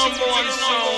number 0.00 0.24
one 0.32 0.48
sound. 0.48 0.90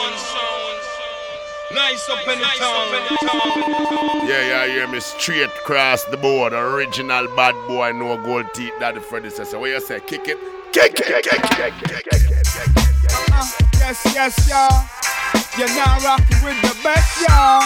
Nice 1.75 2.09
up 2.11 2.29
in 2.29 2.39
the 2.39 2.45
town. 2.59 4.29
Yeah, 4.29 4.47
yeah, 4.47 4.67
hear 4.67 4.89
me 4.89 5.01
straight 5.01 5.45
across 5.45 6.05
the 6.05 6.17
board. 6.17 6.53
Original 6.53 7.27
bad 7.35 7.55
boy, 7.67 7.93
no 7.93 8.17
gold 8.23 8.53
teeth. 8.55 8.75
That 8.79 8.95
the 8.95 9.01
predecessor. 9.01 9.59
What 9.59 9.71
you 9.71 9.81
say? 9.81 10.01
Kick 10.01 10.29
it, 10.29 10.39
kick 10.73 10.93
it, 10.93 11.07
kick 11.07 11.09
it, 11.09 11.25
kick 11.25 11.43
it, 11.43 11.75
kick 11.83 12.07
it, 12.07 12.29
kick 12.29 12.47
it. 12.47 12.69
Uh, 13.33 13.49
yes, 13.81 14.03
yes, 14.15 14.49
y'all. 14.49 14.85
You're 15.59 15.75
now 15.75 15.99
rocking 16.05 16.41
with 16.45 16.61
the 16.61 16.77
best, 16.85 17.21
y'all. 17.25 17.63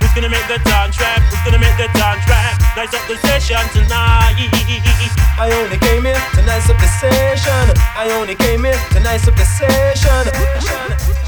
Who's 0.00 0.12
gonna 0.14 0.28
make 0.28 0.46
the 0.48 0.58
dance 0.68 0.96
track? 0.96 1.22
Who's 1.30 1.42
gonna 1.44 1.62
make 1.62 1.76
the 1.78 1.88
dance 1.96 2.24
track? 2.26 2.58
Nice 2.76 2.92
up 2.94 3.06
the 3.06 3.16
session 3.26 3.62
tonight. 3.72 5.29
I 5.42 5.50
only 5.62 5.78
came 5.78 6.04
here 6.04 6.20
to 6.34 6.42
nice 6.42 6.68
up 6.68 6.76
the 6.76 6.86
session. 6.86 7.74
I 7.96 8.10
only 8.20 8.34
came 8.34 8.62
here 8.62 8.78
to 8.92 9.00
nice 9.00 9.26
up 9.26 9.34
the 9.36 9.44
session. 9.46 11.19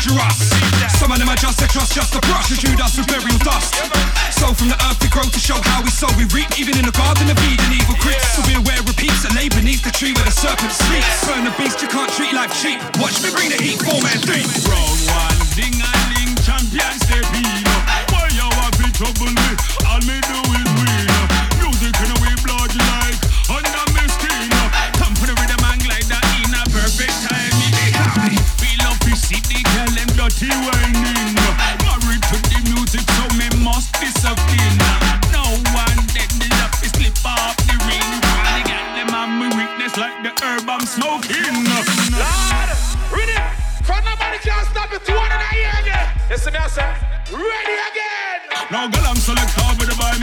Dangerous. 0.00 0.48
Some 0.96 1.12
of 1.12 1.18
them 1.18 1.28
are 1.28 1.36
just 1.36 1.58
their 1.58 1.68
trust, 1.68 1.92
just 1.92 2.14
a 2.14 2.20
brush. 2.24 2.48
The 2.48 2.56
Judas 2.56 2.96
with 2.96 3.08
burial 3.08 3.36
dust. 3.44 3.76
So 4.32 4.52
from 4.54 4.68
the 4.68 4.78
earth 4.88 5.00
we 5.02 5.08
grow 5.08 5.24
to 5.24 5.40
show 5.40 5.60
how 5.60 5.82
we 5.82 5.90
sow. 5.90 6.08
We 6.16 6.24
reap 6.32 6.48
even 6.58 6.76
in 6.78 6.84
the 6.84 6.96
garden 6.96 7.28
of 7.28 7.36
Eden, 7.44 7.72
evil 7.72 7.96
creeps. 8.00 8.24
So 8.36 8.42
be 8.48 8.56
aware 8.56 8.80
repeats 8.84 9.24
and 9.24 9.34
lay 9.36 9.48
beneath 9.48 9.84
the 9.84 9.92
tree 9.92 10.12
where 10.12 10.24
the 10.24 10.32
serpent 10.32 10.72
sleeps. 10.72 11.28
Burn 11.28 11.44
the 11.44 11.54
beast, 11.60 11.82
you 11.82 11.88
can't 11.88 12.10
treat 12.12 12.32
life 12.32 12.52
cheap. 12.56 12.80
Watch 12.96 13.20
me 13.20 13.28
bring 13.32 13.52
the 13.52 13.60
heat, 13.60 13.80
four 13.80 14.00
man 14.00 14.18
three. 14.24 14.44
Round 14.68 15.00
one, 15.12 15.38
ding 15.56 15.76
a 15.76 15.92
ling, 16.16 16.32
champion 16.40 16.96
step 17.04 17.26
in. 17.36 17.44
Boy, 18.08 18.28
you 18.32 18.48
to 18.48 18.88
trouble 18.96 19.28
me. 19.28 19.48
All 19.84 20.00
me 20.08 20.16
do 20.24 20.38
is 20.64 20.69
girl 30.38 30.70
and 30.70 30.94
dirty 31.00 31.26
whining. 31.26 31.34
Married 31.82 32.22
to 32.30 32.36
the 32.38 32.58
music, 32.70 33.04
so 33.16 33.24
me 33.36 33.48
must 33.64 33.92
discipline. 33.98 34.78
No 35.32 35.42
one 35.74 35.98
let 36.14 36.30
me 36.38 36.48
up, 36.62 36.74
slip 36.74 37.16
off 37.24 37.56
the 37.66 37.74
ring. 37.86 38.10
Trying 38.22 38.62
to 38.62 38.68
get 38.68 38.84
them 38.94 39.14
on 39.14 39.38
me 39.38 39.46
weakness 39.56 39.96
like 39.96 40.22
the 40.22 40.30
herb 40.44 40.68
I'm 40.68 40.86
smoking. 40.86 41.66
Lord, 41.66 42.70
ready? 43.10 43.38
From 43.82 44.04
nobody 44.04 44.38
can't 44.38 44.66
stop 44.68 44.92
it. 44.92 45.04
Two 45.04 45.16
hundred 45.16 45.40
a 45.40 45.50
year 45.56 45.74
again. 45.82 46.06
Listen, 46.30 46.52
me, 46.52 46.58
I 46.58 46.68
say, 46.68 46.86
ready 47.32 47.76
again. 47.90 48.40
Now 48.70 48.86
girl, 48.86 49.06
I'm 49.06 49.16
select 49.16 49.56
over 49.66 49.86
the 49.86 49.96
boy, 49.98 50.14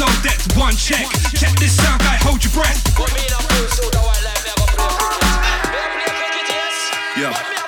no 0.00 0.06
depth. 0.22 0.56
One 0.56 0.74
check, 0.74 1.06
check 1.34 1.54
this 1.58 1.76
sound 1.76 2.00
guy, 2.00 2.16
hold 2.22 2.42
your 2.42 2.52
breath. 2.54 2.80
Yeah. 7.16 7.59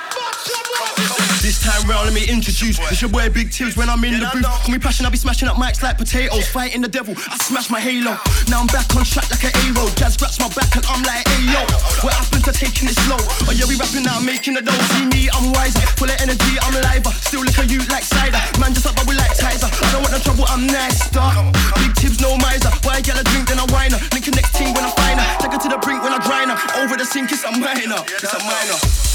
This 1.43 1.59
time 1.59 1.83
round, 1.91 2.07
let 2.07 2.15
me 2.15 2.23
introduce. 2.23 2.79
It's 2.87 3.03
your 3.03 3.11
boy 3.11 3.27
Big 3.27 3.51
Tibbs 3.51 3.75
when 3.75 3.91
I'm 3.91 3.99
in 4.07 4.15
the 4.15 4.31
booth. 4.31 4.47
Call 4.47 4.71
me 4.71 4.79
passion, 4.79 5.03
I'll 5.03 5.11
be 5.11 5.19
smashing 5.19 5.51
up 5.51 5.59
mics 5.59 5.83
like 5.83 5.99
potatoes. 5.99 6.47
Fighting 6.47 6.79
the 6.79 6.87
devil, 6.87 7.11
I 7.19 7.35
smash 7.43 7.67
my 7.67 7.83
halo. 7.83 8.15
Now 8.47 8.63
I'm 8.63 8.71
back 8.71 8.87
on 8.95 9.03
track 9.03 9.27
like 9.27 9.43
an 9.43 9.51
A-roll. 9.67 9.91
Jazz 9.99 10.15
scratch 10.15 10.39
my 10.39 10.47
back 10.55 10.71
and 10.71 10.87
I'm 10.87 11.03
like, 11.03 11.27
hey 11.27 11.51
yo. 11.51 11.59
What 11.99 12.15
happened 12.15 12.47
to 12.47 12.55
taking 12.55 12.87
it 12.87 12.95
slow? 12.95 13.19
Oh 13.43 13.51
yeah, 13.51 13.67
we 13.67 13.75
rapping 13.75 14.07
now, 14.07 14.23
making 14.23 14.55
the 14.55 14.63
dough. 14.63 14.71
See 14.95 15.03
me, 15.11 15.27
I'm 15.35 15.51
wiser. 15.51 15.83
Full 15.99 16.07
of 16.07 16.15
energy, 16.23 16.55
I'm 16.63 16.79
liver. 16.79 17.11
Still 17.11 17.43
look 17.43 17.59
at 17.59 17.67
you 17.67 17.83
like 17.91 18.07
cider. 18.07 18.39
Man, 18.63 18.71
just 18.71 18.87
up, 18.87 18.95
but 18.95 19.03
we 19.03 19.11
like 19.19 19.35
Tizer. 19.35 19.67
I 19.67 19.91
don't 19.91 19.99
want 19.99 20.15
no 20.15 20.23
trouble, 20.23 20.47
I'm 20.47 20.63
nice. 20.63 21.11
Big 21.11 21.91
Tibbs, 21.99 22.23
no 22.23 22.39
miser. 22.39 22.71
Why 22.87 22.97
I 22.97 23.01
get 23.03 23.19
a 23.19 23.23
drink, 23.35 23.51
then 23.51 23.59
I 23.59 23.67
whine 23.67 23.91
her. 23.91 23.99
Link 24.15 24.23
the 24.23 24.31
next 24.31 24.55
team 24.55 24.71
when 24.71 24.87
I 24.87 24.95
find 24.95 25.19
her. 25.19 25.27
Take 25.43 25.51
her 25.51 25.59
to 25.59 25.69
the 25.75 25.79
brink 25.83 26.07
when 26.07 26.15
I 26.15 26.23
grind 26.23 26.55
her. 26.55 26.57
Over 26.79 26.95
the 26.95 27.03
sink, 27.03 27.35
it's 27.35 27.43
a 27.43 27.51
minor. 27.51 27.99
It's 28.15 28.31
a 28.31 28.39
minor. 28.47 29.12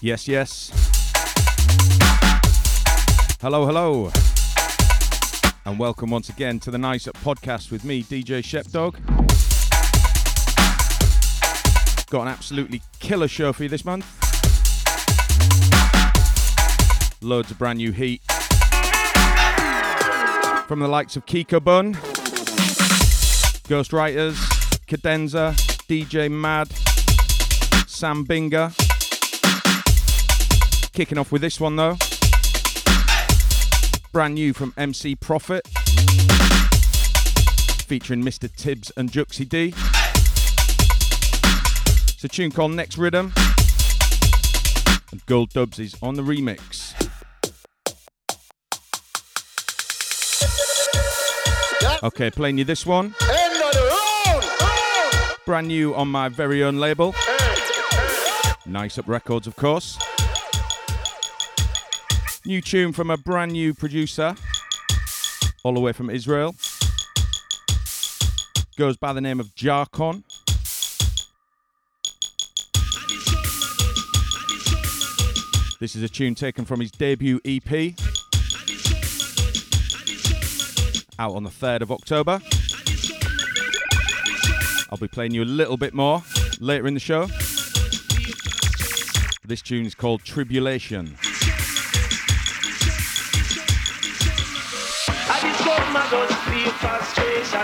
Yes, 0.00 0.28
yes. 0.28 0.70
Hello, 3.40 3.66
hello. 3.66 4.12
And 5.64 5.76
welcome 5.76 6.10
once 6.10 6.28
again 6.28 6.60
to 6.60 6.70
the 6.70 6.78
Nice 6.78 7.08
Up 7.08 7.16
podcast 7.16 7.72
with 7.72 7.84
me, 7.84 8.04
DJ 8.04 8.38
Shepdog. 8.40 8.94
Got 12.10 12.22
an 12.22 12.28
absolutely 12.28 12.80
killer 13.00 13.26
show 13.26 13.52
for 13.52 13.64
you 13.64 13.68
this 13.68 13.84
month. 13.84 14.06
Loads 17.20 17.50
of 17.50 17.58
brand 17.58 17.78
new 17.78 17.90
heat. 17.90 18.22
From 20.68 20.78
the 20.78 20.88
likes 20.88 21.16
of 21.16 21.26
Kiko 21.26 21.62
Bun, 21.62 21.94
Ghostwriters, 23.64 24.36
Cadenza, 24.86 25.54
DJ 25.88 26.30
Mad, 26.30 26.68
Sam 27.88 28.24
Binga. 28.24 28.87
Kicking 30.98 31.16
off 31.16 31.30
with 31.30 31.42
this 31.42 31.60
one 31.60 31.76
though. 31.76 31.96
Brand 34.10 34.34
new 34.34 34.52
from 34.52 34.74
MC 34.76 35.14
Profit. 35.14 35.64
Featuring 37.86 38.24
Mr. 38.24 38.52
Tibbs 38.52 38.90
and 38.96 39.08
Jucxi 39.08 39.48
D. 39.48 39.72
It's 42.14 42.24
a 42.24 42.26
tune 42.26 42.50
called 42.50 42.72
Next 42.72 42.98
Rhythm. 42.98 43.32
And 45.12 45.24
Gold 45.26 45.50
Dubs 45.50 45.78
is 45.78 45.94
on 46.02 46.14
the 46.14 46.22
remix. 46.22 46.92
Okay, 52.02 52.28
playing 52.32 52.58
you 52.58 52.64
this 52.64 52.84
one. 52.84 53.14
Brand 55.46 55.68
new 55.68 55.94
on 55.94 56.08
my 56.08 56.28
very 56.28 56.64
own 56.64 56.78
label. 56.78 57.14
Nice 58.66 58.98
Up 58.98 59.06
Records, 59.06 59.46
of 59.46 59.54
course. 59.54 59.96
New 62.46 62.60
tune 62.62 62.92
from 62.92 63.10
a 63.10 63.16
brand 63.16 63.52
new 63.52 63.74
producer, 63.74 64.34
all 65.64 65.74
the 65.74 65.80
way 65.80 65.92
from 65.92 66.08
Israel. 66.08 66.54
Goes 68.76 68.96
by 68.96 69.12
the 69.12 69.20
name 69.20 69.38
of 69.40 69.54
Jarkon. 69.54 70.22
This 75.80 75.94
is 75.94 76.02
a 76.02 76.08
tune 76.08 76.34
taken 76.34 76.64
from 76.64 76.80
his 76.80 76.90
debut 76.90 77.40
EP. 77.44 77.94
Out 81.18 81.34
on 81.34 81.42
the 81.42 81.50
3rd 81.50 81.82
of 81.82 81.92
October. 81.92 82.40
I'll 84.90 84.98
be 84.98 85.08
playing 85.08 85.34
you 85.34 85.42
a 85.42 85.44
little 85.44 85.76
bit 85.76 85.92
more 85.92 86.22
later 86.60 86.86
in 86.86 86.94
the 86.94 87.00
show. 87.00 87.26
This 89.44 89.60
tune 89.60 89.86
is 89.86 89.94
called 89.94 90.24
Tribulation. 90.24 91.16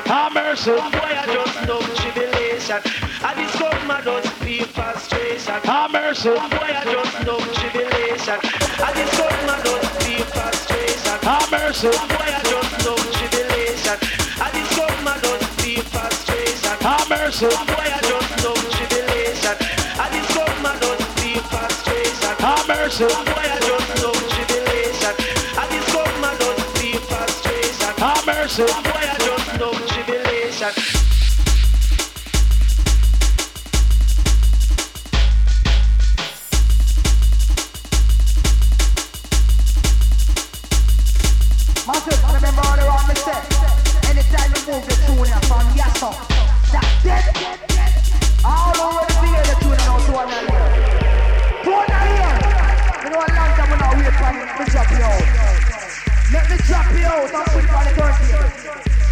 Have 0.06 0.32
mercy. 0.32 0.70
Boy, 0.70 1.12
I 1.12 1.26
just 1.28 1.68
know 1.68 1.80
tribulation. 2.00 2.80
I 3.20 3.34
discover 3.36 3.84
my 3.86 4.00
just 4.00 4.32
feel 4.40 4.64
frustration. 4.64 5.60
Have 5.60 5.92
mercy. 5.92 6.30
Boy, 6.30 6.72
I 6.72 6.84
just 6.88 7.26
know 7.26 7.38
tribulation. 7.52 8.38
I 8.80 8.90
discover 8.96 9.40
my 9.44 9.60
just 9.60 9.88
feel 10.00 10.24
frustration. 10.32 11.18
Have 11.20 11.50
mercy. 11.52 11.92
Boy, 11.92 12.28
I 12.32 12.40
just 12.48 12.72
know 12.80 12.96
tribulation. 13.12 13.98
I 14.40 14.48
discover 14.56 15.02
my 15.04 15.20
just 15.20 15.44
feel 15.60 15.84
frustration. 15.92 16.76
Have 16.80 17.08
mercy. 17.12 17.44
Boy, 17.44 17.88
I 17.92 18.00
just 18.08 18.32
know 18.40 18.56
tribulation. 18.72 19.56
I 20.00 20.06
discover 20.16 20.56
my 20.64 20.72
just 20.80 21.04
feel 21.20 21.42
frustration. 21.52 22.34
Have 22.40 22.64
mercy. 22.68 23.04
Boy, 23.04 23.44
I 23.44 23.58
just 23.60 23.83
Mercy. 28.56 28.72
Boy, 28.72 28.92
I 28.94 29.16
just 29.18 29.58
know 29.58 29.72
tribulation. 29.72 30.93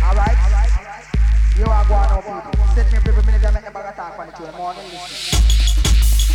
Alright? 0.02 0.38
You 1.58 1.64
are 1.64 1.84
going 1.84 2.10
out 2.10 2.24
people. 2.52 2.66
Set 2.74 2.92
me 2.92 2.98
every 2.98 3.22
minute 3.24 3.44
and 3.44 3.54
make 3.54 3.64
the 3.64 3.70
bag 3.70 3.92
attack 3.92 4.18
on 4.18 4.30
the. 4.30 4.52
Morning. 4.52 6.31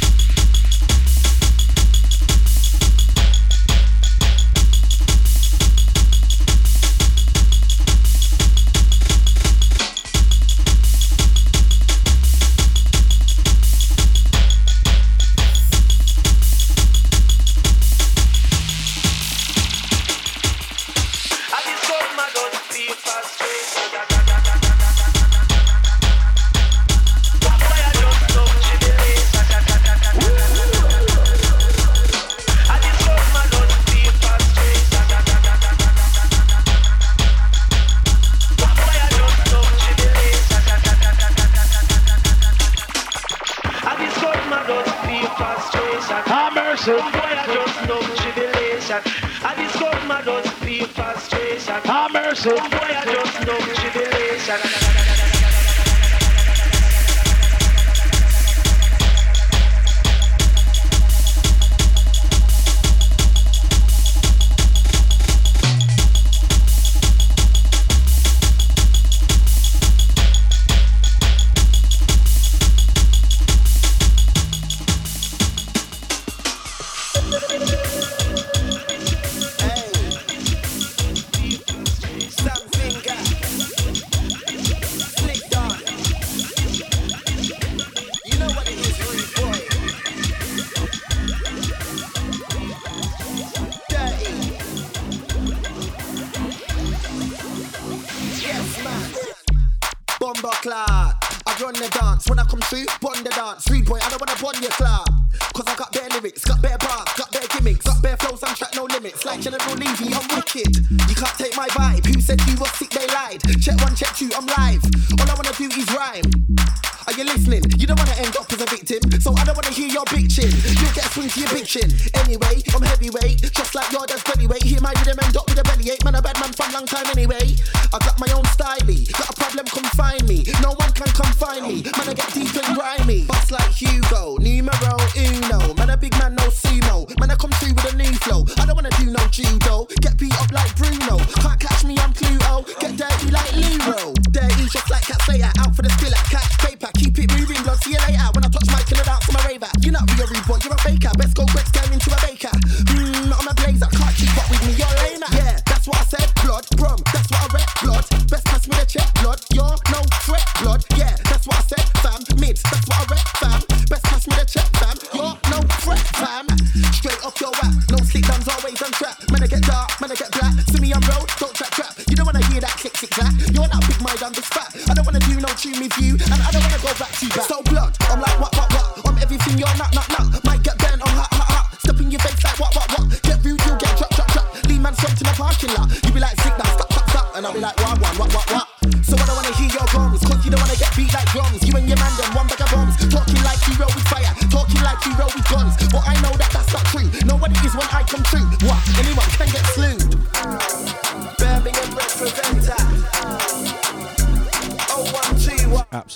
Have 52.47 52.76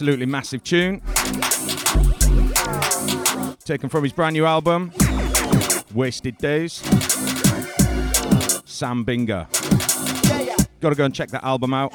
absolutely 0.02 0.26
massive 0.26 0.64
tune. 0.64 1.00
Taken 3.64 3.88
from 3.88 4.04
his 4.04 4.12
brand 4.12 4.34
new 4.34 4.48
album, 4.48 4.92
Wasted 5.94 6.40
Days. 6.40 6.74
Sam 8.66 9.06
Binga. 9.06 9.46
Gotta 10.80 10.96
go 10.96 11.06
and 11.06 11.14
check 11.14 11.30
that 11.30 11.44
album 11.44 11.76
out. 11.76 11.94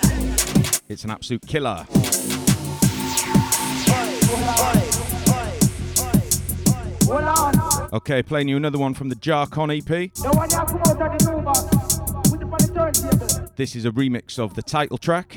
It's 0.88 1.02
an 1.02 1.10
absolute 1.10 1.44
killer. 1.48 1.84
Okay, 7.92 8.22
playing 8.22 8.46
you 8.46 8.56
another 8.56 8.78
one 8.78 8.94
from 8.94 9.08
the 9.08 9.16
Jarkon 9.16 9.76
EP. 9.76 10.12
This 13.56 13.74
is 13.74 13.84
a 13.84 13.90
remix 13.90 14.38
of 14.38 14.54
the 14.54 14.62
title 14.62 14.96
track. 14.96 15.36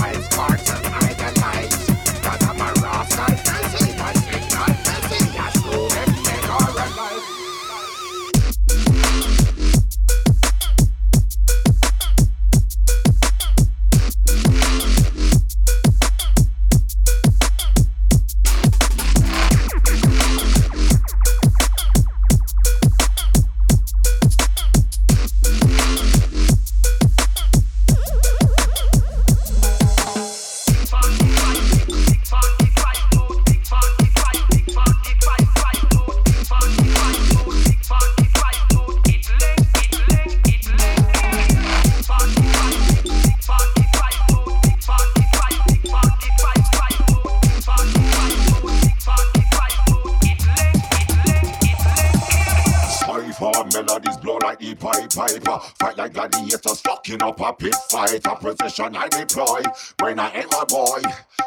action 58.81 58.95
I 58.95 59.07
deploy 59.09 59.61
when 59.99 60.19
I 60.19 60.29
am 60.31 60.49
a 60.59 60.65
boy. 60.65 61.01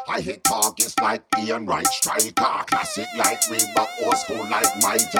I 0.07 0.21
hit 0.21 0.43
targets 0.43 0.97
like 0.99 1.23
Ian 1.39 1.65
Wright, 1.65 1.87
striker, 1.87 2.31
classic 2.67 3.07
like 3.17 3.41
Reebok, 3.41 3.87
old 4.03 4.17
school 4.17 4.43
like 4.49 4.75
Mitre. 4.77 5.19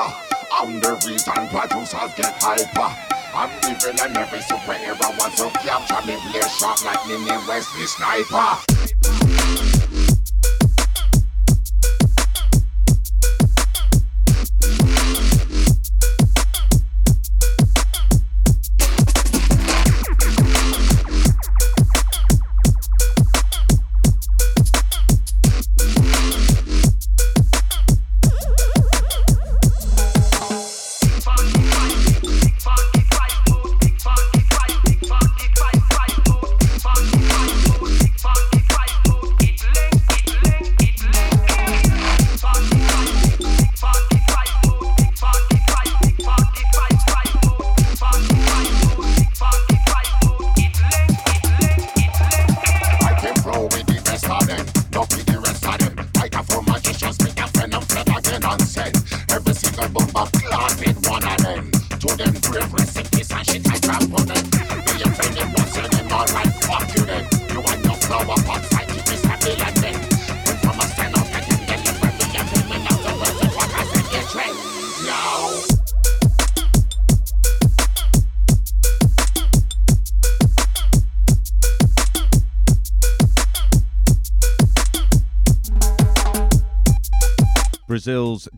I'm 0.51 0.79
the 0.79 0.93
reason 1.07 1.47
producers 1.47 2.13
get 2.15 2.33
hyper. 2.41 2.95
I'm 3.35 3.49
evil 3.69 4.01
and 4.01 4.17
every 4.17 4.39
superhero 4.39 5.19
wants 5.19 5.37
to 5.37 5.49
capture 5.59 6.07
me. 6.07 6.17
Play 6.31 6.41
sharp 6.41 6.85
like 6.85 6.99
Ninja 6.99 7.47
Wesley 7.47 7.85
Sniper. 7.85 9.24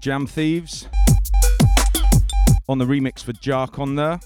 Jam 0.08 0.26
Thieves 0.26 0.88
on 2.70 2.78
the 2.78 2.86
remix 2.86 3.22
for 3.22 3.34
Jarkon 3.34 3.98
there. 3.98 4.22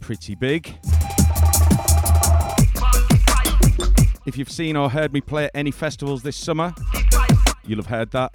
Pretty 0.00 0.34
big. 0.34 0.74
If 4.24 4.38
you've 4.38 4.50
seen 4.50 4.74
or 4.74 4.88
heard 4.88 5.12
me 5.12 5.20
play 5.20 5.44
at 5.44 5.50
any 5.54 5.70
festivals 5.70 6.22
this 6.22 6.34
summer, 6.34 6.74
you'll 7.66 7.82
have 7.82 7.88
heard 7.88 8.10
that. 8.12 8.32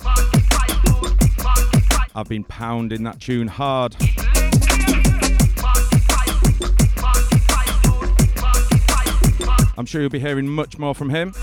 I've 2.14 2.30
been 2.30 2.44
pounding 2.44 3.02
that 3.06 3.20
tune 3.20 3.48
hard. 3.48 3.96
I'm 9.80 9.88
sure 9.88 10.02
you'll 10.02 10.12
be 10.12 10.20
hearing 10.20 10.48
much 10.48 10.78
more 10.78 10.94
from 10.94 11.10
him 11.10 11.34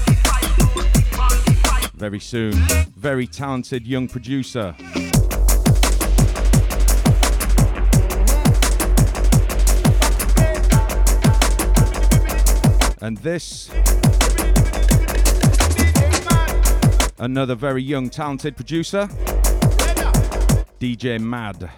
very 2.02 2.18
soon. 2.18 2.54
Very 2.96 3.28
talented 3.28 3.86
young 3.86 4.08
producer. 4.08 4.74
And 13.00 13.16
this, 13.18 13.70
another 17.20 17.54
very 17.54 17.84
young, 17.84 18.10
talented 18.10 18.56
producer, 18.56 19.06
DJ 20.80 21.20
Mad. 21.20 21.70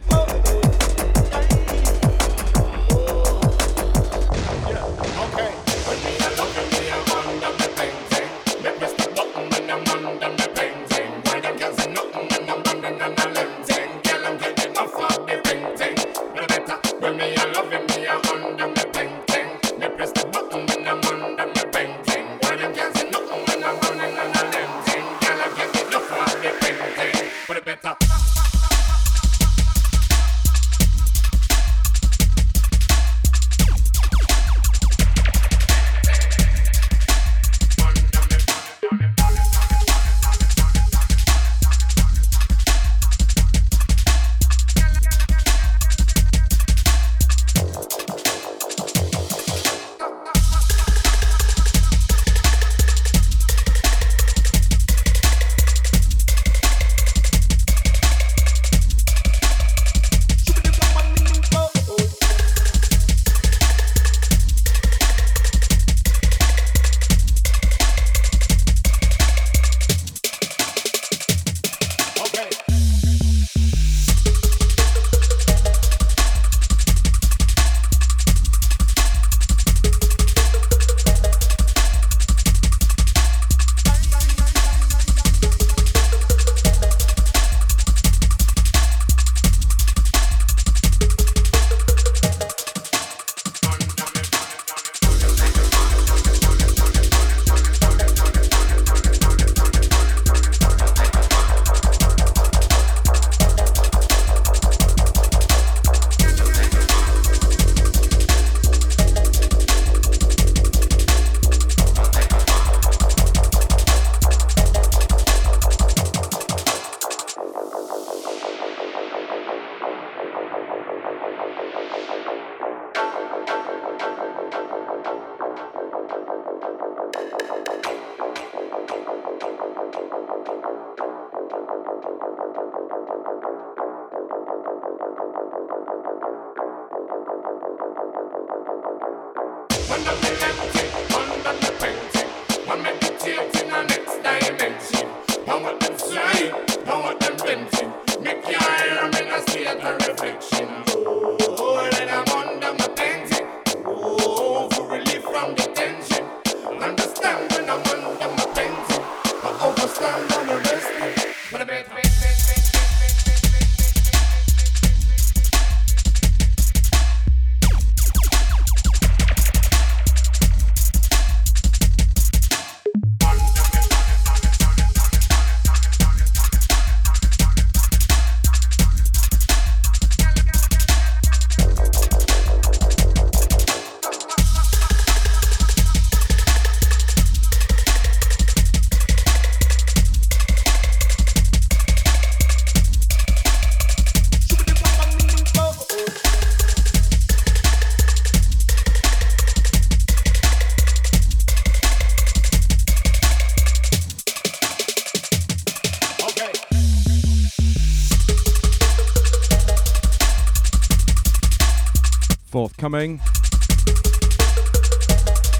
Forthcoming 212.94 213.20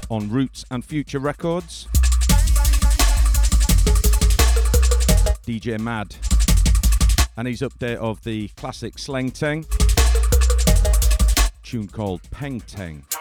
on 0.09 0.29
Roots 0.29 0.63
and 0.71 0.83
Future 0.85 1.19
Records. 1.19 1.87
DJ 5.45 5.79
Mad. 5.79 6.15
And 7.37 7.47
his 7.47 7.61
update 7.61 7.97
of 7.97 8.23
the 8.23 8.47
classic 8.49 8.95
Sleng 8.95 9.31
Teng 9.31 9.65
tune 11.63 11.87
called 11.87 12.21
Peng 12.31 12.61
Teng. 12.61 13.14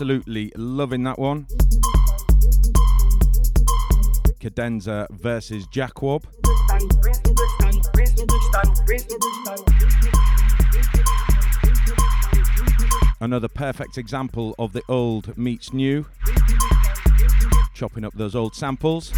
Absolutely 0.00 0.50
loving 0.56 1.02
that 1.02 1.18
one. 1.18 1.46
Cadenza 4.40 5.06
versus 5.10 5.66
Jakwob. 5.66 6.24
Another 13.20 13.48
perfect 13.48 13.98
example 13.98 14.54
of 14.58 14.72
the 14.72 14.82
old 14.88 15.36
meets 15.36 15.74
new. 15.74 16.06
Chopping 17.74 18.06
up 18.06 18.14
those 18.14 18.34
old 18.34 18.54
samples 18.54 19.12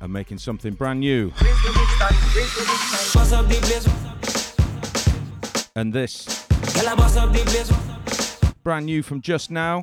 and 0.00 0.12
making 0.12 0.38
something 0.38 0.74
brand 0.74 1.00
new. 1.00 1.32
And 5.74 5.92
this, 5.92 6.46
brand 8.62 8.86
new 8.86 9.02
from 9.02 9.20
just 9.20 9.50
now. 9.50 9.82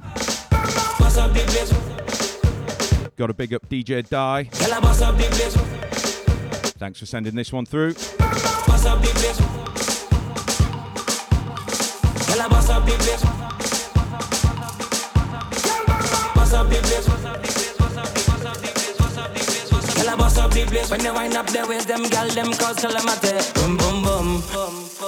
Got 3.16 3.30
a 3.30 3.34
big 3.34 3.54
up 3.54 3.68
DJ 3.68 4.08
Die. 4.08 4.44
Thanks 6.78 7.00
for 7.00 7.06
sending 7.06 7.36
this 7.36 7.52
one 7.52 7.66
through. 7.66 7.96
When 20.90 21.04
you 21.04 21.14
wind 21.14 21.36
up 21.36 21.48
their 21.48 21.68
waist, 21.68 21.88
them 21.90 22.04
gal 22.04 22.30
them 22.30 22.54
cause 22.54 22.78
calamity. 22.78 23.34
Boom 23.56 23.76
boom. 23.78 24.04
Boom 24.04 24.42
boom 24.54 24.90
boom 25.00 25.07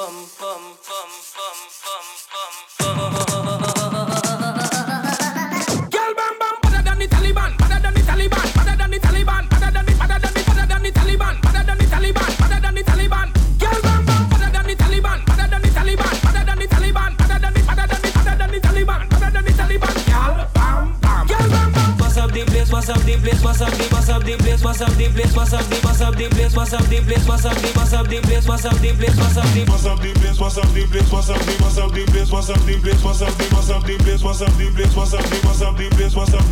the 22.97 23.17
place? 23.21 23.43
What's 23.43 23.61
up 23.61 23.71
the 23.71 23.85
place? 23.85 23.91
What's 23.91 24.09
up 24.09 24.23
the 24.23 24.57
what's 24.63 24.81
up 24.81 24.95
the 24.95 25.09
place? 25.09 25.35
What's 25.35 25.53
up 25.53 25.53
the 25.53 25.53
place? 25.53 25.53
What's 25.53 25.53
up 25.53 25.65
the 25.65 25.75
what's 25.85 26.01
up 26.01 26.15
the 26.15 26.29
place? 26.29 26.55
What's 26.55 26.73
up 26.73 26.85
the 26.89 27.01
place? 27.01 27.27
What's 27.27 27.45
up 27.45 27.57
the 27.57 27.69
what's 27.77 27.93
up 27.93 28.07
the 28.07 28.21
place? 28.21 28.47
What's 28.47 28.65
up 28.65 28.77
the 28.79 28.91
place? 28.93 29.17
What's 29.17 29.37
up 29.37 29.51
the 29.53 29.65
What's 29.69 29.85
up 29.85 29.99
the 29.99 30.13
place? 30.13 30.39
What's 30.39 30.57
up 30.57 30.73
the 30.73 30.85
place? 30.87 31.11
What's 31.11 31.29
up 31.29 31.41
the 31.41 31.53
what's 31.61 31.79
up 31.79 31.93
the 31.93 32.05
place? 32.05 32.31
What's 32.31 32.51
up 32.51 32.65
the 32.65 32.79
place? 32.79 33.03
What's 33.03 33.21
up 33.21 33.37
the 33.37 33.45
what's 33.55 33.71
up 33.71 33.85
the 33.85 33.99
place? 33.99 34.23
What's 34.25 34.41
up 34.41 34.55
the 34.57 34.69
place? 34.71 34.95
What's 34.95 35.13
up 35.13 35.29
the 35.29 35.37
what's 35.45 35.61
up 35.61 35.77
the 35.77 35.89
place? 35.89 36.15
What's 36.15 36.33
up 36.33 36.49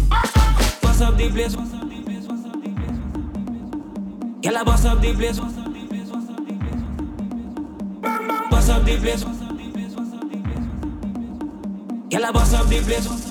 Deep 1.17 1.34
place. 1.34 1.56
What's 1.56 1.73
up 1.73 1.91
the 1.91 2.69
place? 2.69 2.97
Girl, 4.41 4.58
I 4.58 4.63
bust 4.63 4.86
up 4.86 5.02
the 5.02 5.13
place. 5.13 5.39
Bust 5.39 5.58
up 5.60 5.65
the 5.65 5.88
place. 5.88 6.10
Girl, 8.02 8.34
I 8.34 8.50
bust 8.50 8.69
up 8.69 8.88
the 8.88 8.95
place. 8.95 9.93
Bust 9.93 10.13
up 10.13 10.21
the 10.21 10.38
place. 10.38 10.67
Girl, 12.10 12.26
I 12.26 12.32
bust 12.32 12.54
up 12.54 12.67
the 12.67 12.82
place. 12.82 13.08
Bust 13.08 13.10
up 13.10 13.17
the 13.17 13.21
place. 13.21 13.27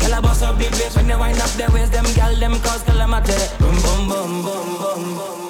Girl, 0.00 0.14
I 0.14 0.20
bust 0.20 0.42
up 0.42 0.56
the 0.58 0.64
place 0.64 0.96
when 0.96 1.06
they 1.08 1.16
wind 1.16 1.40
up 1.40 1.50
their 1.50 1.70
waist. 1.70 1.92
Them 1.92 2.04
gal 2.14 2.34
them 2.36 2.52
cause 2.60 2.82
calamity. 2.84 3.32
Boom 3.58 3.74
boom 3.82 4.08
boom 4.08 4.42
boom 4.42 4.78
boom 4.78 5.16
boom. 5.16 5.49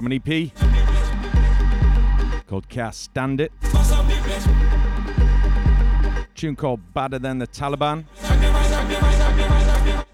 from 0.00 0.10
an 0.10 0.22
EP 0.24 0.50
called 2.46 2.66
Can't 2.70 2.94
Stand 2.94 3.38
It. 3.38 3.52
The. 3.60 4.66
Tune 6.34 6.56
called 6.56 6.80
Badder 6.94 7.18
Than 7.18 7.36
the 7.38 7.46
Taliban. 7.46 8.06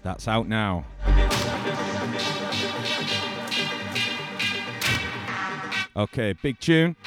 That's 0.03 0.27
out 0.27 0.49
now. 0.49 0.83
Okay, 5.95 6.33
big 6.33 6.59
tune. 6.59 6.97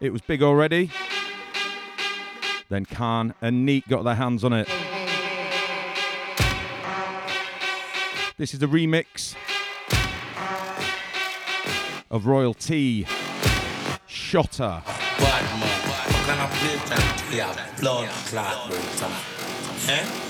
It 0.00 0.12
was 0.12 0.20
big 0.20 0.42
already. 0.42 0.90
Then 2.68 2.84
Khan 2.84 3.32
and 3.40 3.64
Neek 3.64 3.88
got 3.88 4.02
their 4.02 4.16
hands 4.16 4.44
on 4.44 4.52
it. 4.52 4.68
This 8.36 8.52
is 8.52 8.62
a 8.62 8.66
remix 8.66 9.34
of 12.14 12.26
Royal 12.26 12.54
T. 12.54 13.04
Shotter. 14.06 14.82
Bad 14.86 15.60
man? 19.88 20.23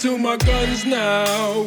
To 0.00 0.16
my 0.16 0.34
guns 0.38 0.86
now. 0.86 1.66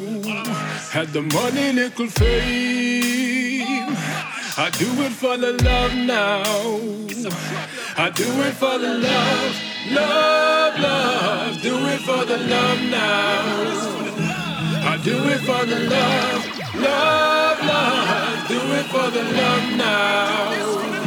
Had 0.89 1.10
the 1.10 1.22
money, 1.22 1.72
nickel 1.72 2.08
fame. 2.08 3.93
I 4.58 4.72
do 4.80 4.89
it 5.04 5.12
for 5.12 5.38
the 5.38 5.54
love 5.63 5.93
now. 5.93 6.41
I 7.96 8.10
do 8.10 8.26
it 8.41 8.54
for 8.56 8.80
the 8.80 8.96
love, 9.08 9.56
love, 9.91 10.80
love. 10.80 11.62
Do 11.62 11.76
it 11.93 12.00
for 12.02 12.26
the 12.26 12.38
love 12.38 12.82
now. 12.89 13.74
I 14.91 15.00
do 15.04 15.15
it 15.30 15.41
for 15.41 15.65
the 15.67 15.80
love, 15.96 16.41
love, 16.74 17.60
love. 17.72 18.48
Do 18.48 18.60
it 18.80 18.86
for 18.93 19.12
the 19.12 19.24
love 19.24 19.78
now. 19.78 21.03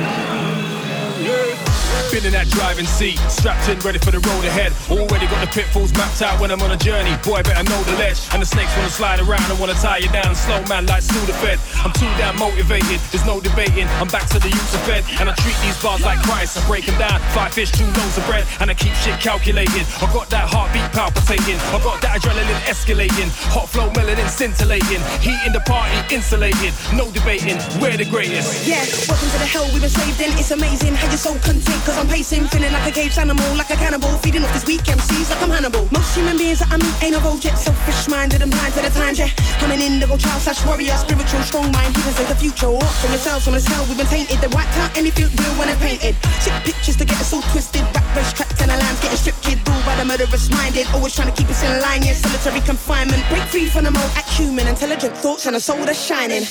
Been 2.17 2.33
in 2.33 2.33
that 2.33 2.49
driving 2.49 2.89
seat, 2.89 3.21
strapped 3.29 3.69
in, 3.69 3.77
ready 3.85 4.01
for 4.01 4.09
the 4.09 4.25
road 4.25 4.41
ahead. 4.49 4.73
Already 4.89 5.29
got 5.29 5.37
the 5.45 5.53
pitfalls 5.53 5.93
mapped 5.93 6.25
out 6.25 6.41
when 6.41 6.49
I'm 6.49 6.65
on 6.65 6.73
a 6.73 6.81
journey. 6.81 7.13
Boy, 7.21 7.45
better 7.45 7.61
know 7.69 7.77
the 7.85 7.93
ledge. 8.01 8.17
And 8.33 8.41
the 8.41 8.49
snakes 8.49 8.73
wanna 8.73 8.89
slide 8.89 9.21
around 9.21 9.45
and 9.53 9.61
wanna 9.61 9.77
tie 9.77 10.01
you 10.01 10.09
down. 10.09 10.33
Slow 10.33 10.65
man 10.65 10.89
like 10.89 11.05
Sudafed. 11.05 11.61
I'm 11.87 11.93
too 11.93 12.11
damn 12.19 12.35
motivated, 12.35 12.99
there's 13.15 13.25
no 13.25 13.39
debating. 13.39 13.87
I'm 14.03 14.09
back 14.09 14.27
to 14.35 14.43
the 14.43 14.51
use 14.51 14.75
of 14.75 14.83
fed. 14.91 15.07
And 15.23 15.31
I 15.31 15.35
treat 15.39 15.55
these 15.63 15.79
bars 15.79 16.03
like 16.03 16.19
Christ. 16.27 16.59
I 16.59 16.67
break 16.67 16.83
them 16.83 16.99
down, 16.99 17.23
five 17.31 17.55
fish, 17.55 17.71
two 17.71 17.87
loaves 17.87 18.19
of 18.19 18.27
bread. 18.27 18.43
And 18.59 18.69
I 18.69 18.75
keep 18.75 18.91
shit 19.07 19.15
calculated. 19.23 19.87
I 20.03 20.11
got 20.11 20.27
that 20.35 20.51
heartbeat 20.51 20.83
palpitating. 20.91 21.63
I 21.71 21.79
got 21.87 22.03
that 22.03 22.19
adrenaline 22.19 22.59
escalating. 22.67 23.31
Hot 23.55 23.71
flow 23.71 23.87
melanin 23.95 24.27
scintillating. 24.27 24.99
Heat 25.23 25.39
in 25.47 25.55
the 25.55 25.63
party 25.63 25.95
insulated. 26.11 26.75
No 26.91 27.07
debating, 27.15 27.55
we're 27.79 27.95
the 27.95 28.11
greatest. 28.11 28.67
Yeah, 28.67 28.83
welcome 29.07 29.31
to 29.31 29.39
the 29.39 29.47
hell 29.47 29.71
we've 29.71 29.79
been 29.79 29.95
slaved 29.95 30.19
in. 30.19 30.35
It's 30.43 30.51
amazing 30.51 30.99
how 30.99 31.07
you're 31.07 31.23
so 31.23 31.39
content, 31.39 31.79
cause 31.87 31.95
I'm 32.03 32.11
pacing, 32.11 32.51
feeling 32.51 32.75
like 32.75 32.91
a 32.91 32.91
caged 32.91 33.23
animal, 33.23 33.47
like 33.55 33.71
a 33.71 33.79
cannibal, 33.79 34.11
feeding 34.27 34.43
off 34.43 34.51
these 34.59 34.67
weak 34.67 34.91
MCs 34.91 35.31
like 35.31 35.39
I'm 35.39 35.55
Hannibal. 35.55 35.87
Most 35.95 36.19
human 36.19 36.35
beings 36.35 36.59
that 36.67 36.75
I 36.75 36.83
meet 36.83 36.99
ain't 36.99 37.15
no 37.15 37.23
road 37.23 37.39
jet, 37.39 37.55
selfish 37.55 38.11
minded 38.11 38.43
and 38.43 38.51
blind 38.51 38.75
to 38.75 38.83
the 38.83 38.91
times, 38.91 39.23
yeah. 39.23 39.31
I'm 39.63 39.71
an 39.71 39.79
indigo 39.79 40.19
child 40.19 40.43
slash 40.43 40.67
warrior, 40.67 40.99
spiritual, 40.99 41.47
strong 41.47 41.76
mind, 41.77 41.93
heathens 41.97 42.19
of 42.21 42.29
the 42.33 42.39
future. 42.41 42.71
Walk 42.71 42.95
for 43.01 43.09
yourselves 43.13 43.45
from 43.45 43.55
this 43.55 43.67
hell 43.69 43.85
we've 43.87 44.01
been 44.01 44.09
tainted. 44.09 44.41
They 44.41 44.49
wiped 44.49 44.77
out 44.81 44.91
any 44.97 45.11
field 45.11 45.33
blue 45.37 45.53
when 45.61 45.69
it's 45.69 45.81
painted. 45.81 46.15
Sick 46.41 46.57
pictures 46.65 46.97
to 46.97 47.05
get 47.05 47.21
us 47.21 47.33
all 47.33 47.45
twisted, 47.53 47.85
rap 47.95 48.07
race 48.17 48.33
trapped 48.33 48.61
in 48.63 48.71
a 48.71 48.77
land, 48.77 48.97
getting 49.03 49.21
stripped 49.21 49.43
kid, 49.43 49.59
ruled 49.69 49.85
by 49.85 49.95
the 49.97 50.05
murderous 50.05 50.49
minded. 50.51 50.87
Always 50.95 51.15
trying 51.15 51.31
to 51.33 51.37
keep 51.37 51.49
us 51.51 51.63
in 51.63 51.73
line, 51.81 52.03
yeah, 52.03 52.15
solitary 52.15 52.61
confinement. 52.61 53.23
Break 53.29 53.45
free 53.53 53.67
from 53.67 53.85
the 53.85 53.91
mold, 53.91 54.11
act 54.17 54.31
human, 54.31 54.67
intelligent 54.67 55.15
thoughts 55.17 55.47
and 55.47 55.57
a 55.57 55.61
soul 55.61 55.85
that's 55.85 56.01
shining. 56.01 56.45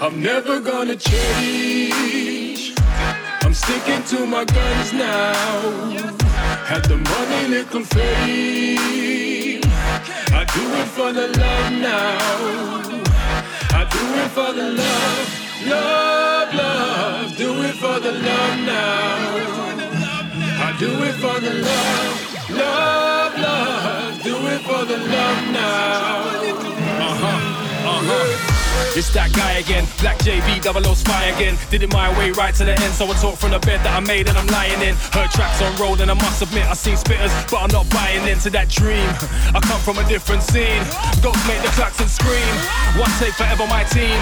I'm 0.00 0.20
never 0.20 0.60
gonna 0.60 0.96
change. 0.96 2.74
I'm 3.42 3.54
sticking 3.54 4.02
to 4.12 4.26
my 4.26 4.44
guns 4.44 4.92
now. 4.92 6.12
Had 6.70 6.84
the 6.84 6.96
money, 6.96 7.48
nickel 7.48 7.84
fame. 7.84 9.62
I 10.40 10.44
do 10.54 10.64
it 10.80 10.88
for 10.96 11.12
the 11.12 11.28
love 11.38 11.72
now. 11.90 13.07
I 13.70 13.84
do 13.84 13.98
it 14.22 14.30
for 14.30 14.52
the 14.52 14.70
love, 14.70 15.66
love, 15.66 16.54
love. 16.54 17.36
Do 17.36 17.62
it 17.62 17.74
for 17.74 18.00
the 18.00 18.12
love 18.12 18.58
now. 18.66 19.36
I 20.60 20.76
do 20.78 20.90
it 21.04 21.14
for 21.14 21.40
the 21.40 21.54
love, 21.54 22.50
love, 22.50 23.38
love. 23.38 24.22
Do 24.22 24.36
it 24.46 24.60
for 24.62 24.84
the 24.84 24.98
love 24.98 25.52
now. 25.52 26.28
Uh 27.00 27.14
huh, 27.20 27.88
uh 27.88 28.02
huh. 28.06 28.57
It's 28.96 29.10
that 29.14 29.32
guy 29.32 29.62
again, 29.62 29.86
Black 30.00 30.18
JB, 30.18 30.62
double 30.62 30.86
O 30.86 30.94
spy 30.94 31.30
again. 31.34 31.56
Did 31.70 31.82
it 31.82 31.92
my 31.92 32.10
way 32.18 32.30
right 32.32 32.54
to 32.54 32.64
the 32.64 32.72
end, 32.72 32.92
so 32.94 33.06
I 33.06 33.14
talk 33.14 33.36
from 33.36 33.52
the 33.52 33.58
bed 33.60 33.80
that 33.84 33.94
I 33.94 34.00
made 34.00 34.28
and 34.28 34.36
I'm 34.36 34.46
lying 34.48 34.80
in. 34.82 34.94
Heard 35.14 35.30
tracks 35.30 35.62
on 35.62 35.74
road 35.76 36.00
and 36.00 36.10
I 36.10 36.14
must 36.14 36.42
admit 36.42 36.66
I 36.66 36.74
seen 36.74 36.96
spitters, 36.96 37.30
but 37.50 37.62
I'm 37.62 37.70
not 37.70 37.88
buying 37.90 38.26
into 38.26 38.50
that 38.50 38.68
dream. 38.68 39.08
I 39.56 39.60
come 39.62 39.80
from 39.80 39.98
a 39.98 40.06
different 40.08 40.42
scene. 40.42 40.82
Ghosts 41.22 41.46
make 41.46 41.62
the 41.62 41.72
klaxon 41.78 42.08
scream. 42.08 42.54
One 42.98 43.10
take 43.18 43.34
forever 43.34 43.66
my 43.66 43.84
team. 43.84 44.18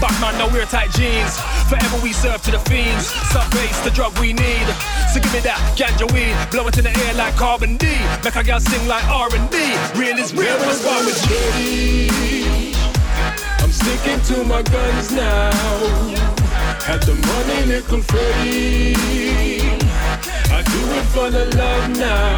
Batman, 0.00 0.38
no 0.38 0.46
we're 0.52 0.66
tight 0.66 0.90
jeans. 0.92 1.38
Forever 1.68 1.98
we 2.02 2.12
serve 2.12 2.42
to 2.46 2.50
the 2.50 2.62
fiends. 2.70 3.10
Sub 3.34 3.46
bass, 3.50 3.78
the 3.82 3.90
drug 3.90 4.16
we 4.18 4.32
need. 4.32 4.66
So 5.12 5.20
give 5.20 5.32
me 5.32 5.40
that 5.46 5.58
ganja 5.74 6.06
weed, 6.12 6.34
blow 6.50 6.66
it 6.68 6.78
in 6.78 6.84
the 6.84 6.94
air 7.06 7.14
like 7.14 7.34
carbon 7.36 7.76
D. 7.76 7.86
Make 8.24 8.36
a 8.36 8.44
girl 8.44 8.60
sing 8.60 8.86
like 8.86 9.04
R&B. 9.08 9.56
Real 9.98 10.18
is 10.18 10.34
real, 10.34 10.56
what's 10.62 10.84
wrong 10.84 11.04
with 11.04 11.18
you? 11.30 12.79
I'm 13.70 13.76
sticking 13.76 14.20
to 14.22 14.42
my 14.42 14.62
guns 14.62 15.12
now. 15.12 15.52
Had 16.82 17.04
the 17.04 17.14
money, 17.14 17.66
nickel 17.68 18.02
fame. 18.02 19.78
I 20.50 20.60
do 20.72 20.80
it 20.98 21.06
for 21.14 21.30
the 21.30 21.44
love 21.56 21.90
now. 21.96 22.34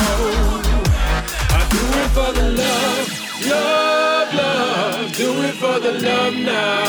I 1.49 1.63
do 1.73 1.83
it 2.03 2.11
for 2.17 2.33
the 2.39 2.49
love, 2.61 3.47
love, 3.49 4.35
love. 4.35 5.17
Do 5.17 5.43
it 5.49 5.55
for 5.55 5.81
the 5.81 5.93
love 6.07 6.35
now. 6.35 6.85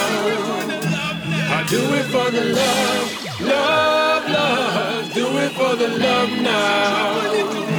I 1.58 1.66
do 1.70 1.94
it 1.94 2.04
for 2.12 2.30
the 2.30 2.44
love, 2.44 3.40
love, 3.40 4.30
love. 4.30 5.14
Do 5.14 5.38
it 5.38 5.52
for 5.54 5.76
the 5.78 5.88
love 5.88 6.30
now. 6.42 7.73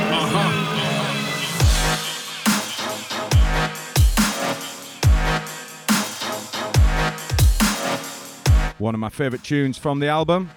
One 8.79 8.93
of 8.93 9.01
my 9.01 9.09
favourite 9.09 9.45
tunes 9.45 9.79
from 9.79 10.01
the 10.01 10.09
album. 10.09 10.51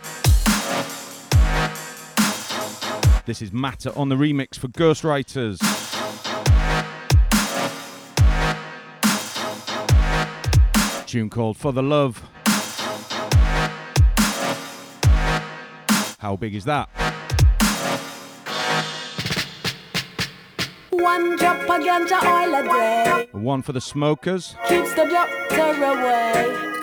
This 3.28 3.44
is 3.44 3.54
Matter 3.54 3.92
on 3.96 4.10
the 4.10 4.16
remix 4.16 4.58
for 4.58 4.70
Ghostwriters. 4.70 5.60
Tune 11.06 11.30
called 11.30 11.58
For 11.58 11.72
the 11.72 11.84
Love. 11.84 12.24
How 16.20 16.36
big 16.36 16.56
is 16.56 16.66
that? 16.66 16.90
One 20.90 21.36
drop 21.38 21.62
of 21.62 21.68
ganja 21.68 22.24
oil 22.24 22.56
a 22.56 22.64
day 22.64 23.28
One 23.32 23.62
for 23.62 23.74
the 23.74 23.82
smokers. 23.82 24.56
keeps 24.68 24.94
the 24.96 25.06
doctor 25.06 25.84
away. 25.84 26.77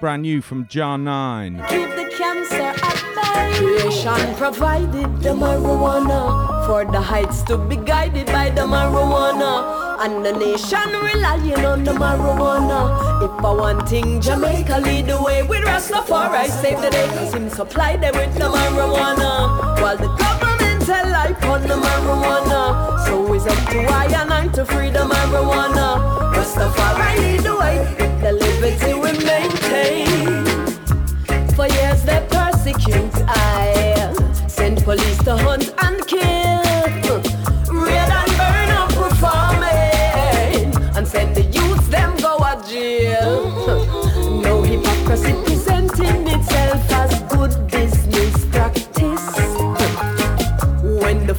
Brand 0.00 0.22
new 0.22 0.42
from 0.42 0.64
Jah9. 0.66 1.68
keep 1.68 1.88
the 1.90 2.10
cancer 2.16 2.72
at 2.82 3.00
bay. 3.14 3.54
Creation 3.58 4.34
provided 4.34 5.22
the 5.22 5.30
marijuana 5.30 6.66
for 6.66 6.84
the 6.84 7.00
heights 7.00 7.42
to 7.44 7.56
be 7.56 7.76
guided 7.76 8.26
by 8.26 8.50
the 8.50 8.62
marijuana. 8.62 9.98
And 10.00 10.24
the 10.24 10.32
nation 10.32 10.90
relying 10.90 11.64
on 11.64 11.84
the 11.84 11.92
marijuana. 11.92 13.22
If 13.22 13.44
I 13.44 13.52
one 13.52 13.86
thing, 13.86 14.20
Jamaica 14.20 14.80
lead 14.80 15.06
the 15.06 15.22
way 15.22 15.42
with 15.42 15.60
Rastafari 15.60 16.48
save 16.48 16.80
the 16.80 16.90
day. 16.90 17.06
Cause 17.08 17.34
him 17.34 17.50
supply 17.50 17.96
them 17.98 18.16
with 18.16 18.34
the 18.34 18.48
marijuana. 18.48 19.80
While 19.80 19.96
the 19.96 20.08
government 20.08 20.49
tell 20.90 21.08
life 21.10 21.44
on 21.44 21.62
the 21.62 21.76
marijuana. 21.86 22.62
So 23.06 23.32
it's 23.34 23.46
up 23.46 23.60
to 23.72 23.78
I 24.02 24.06
and 24.20 24.32
I 24.32 24.48
to 24.56 24.64
free 24.64 24.90
the 24.90 25.04
marijuana. 25.12 25.86
Rastafari 26.34 27.10
lead 27.20 27.40
the 27.48 27.54
way 27.60 27.76
the 28.24 28.32
liberty 28.44 28.92
we 29.02 29.10
maintain. 29.30 30.44
For 31.56 31.68
years 31.76 32.02
they 32.08 32.20
persecute 32.36 33.16
I 33.28 34.12
Send 34.48 34.82
police 34.82 35.22
to 35.24 35.36
hunt 35.36 35.66
and 35.84 35.98
kill 36.08 36.39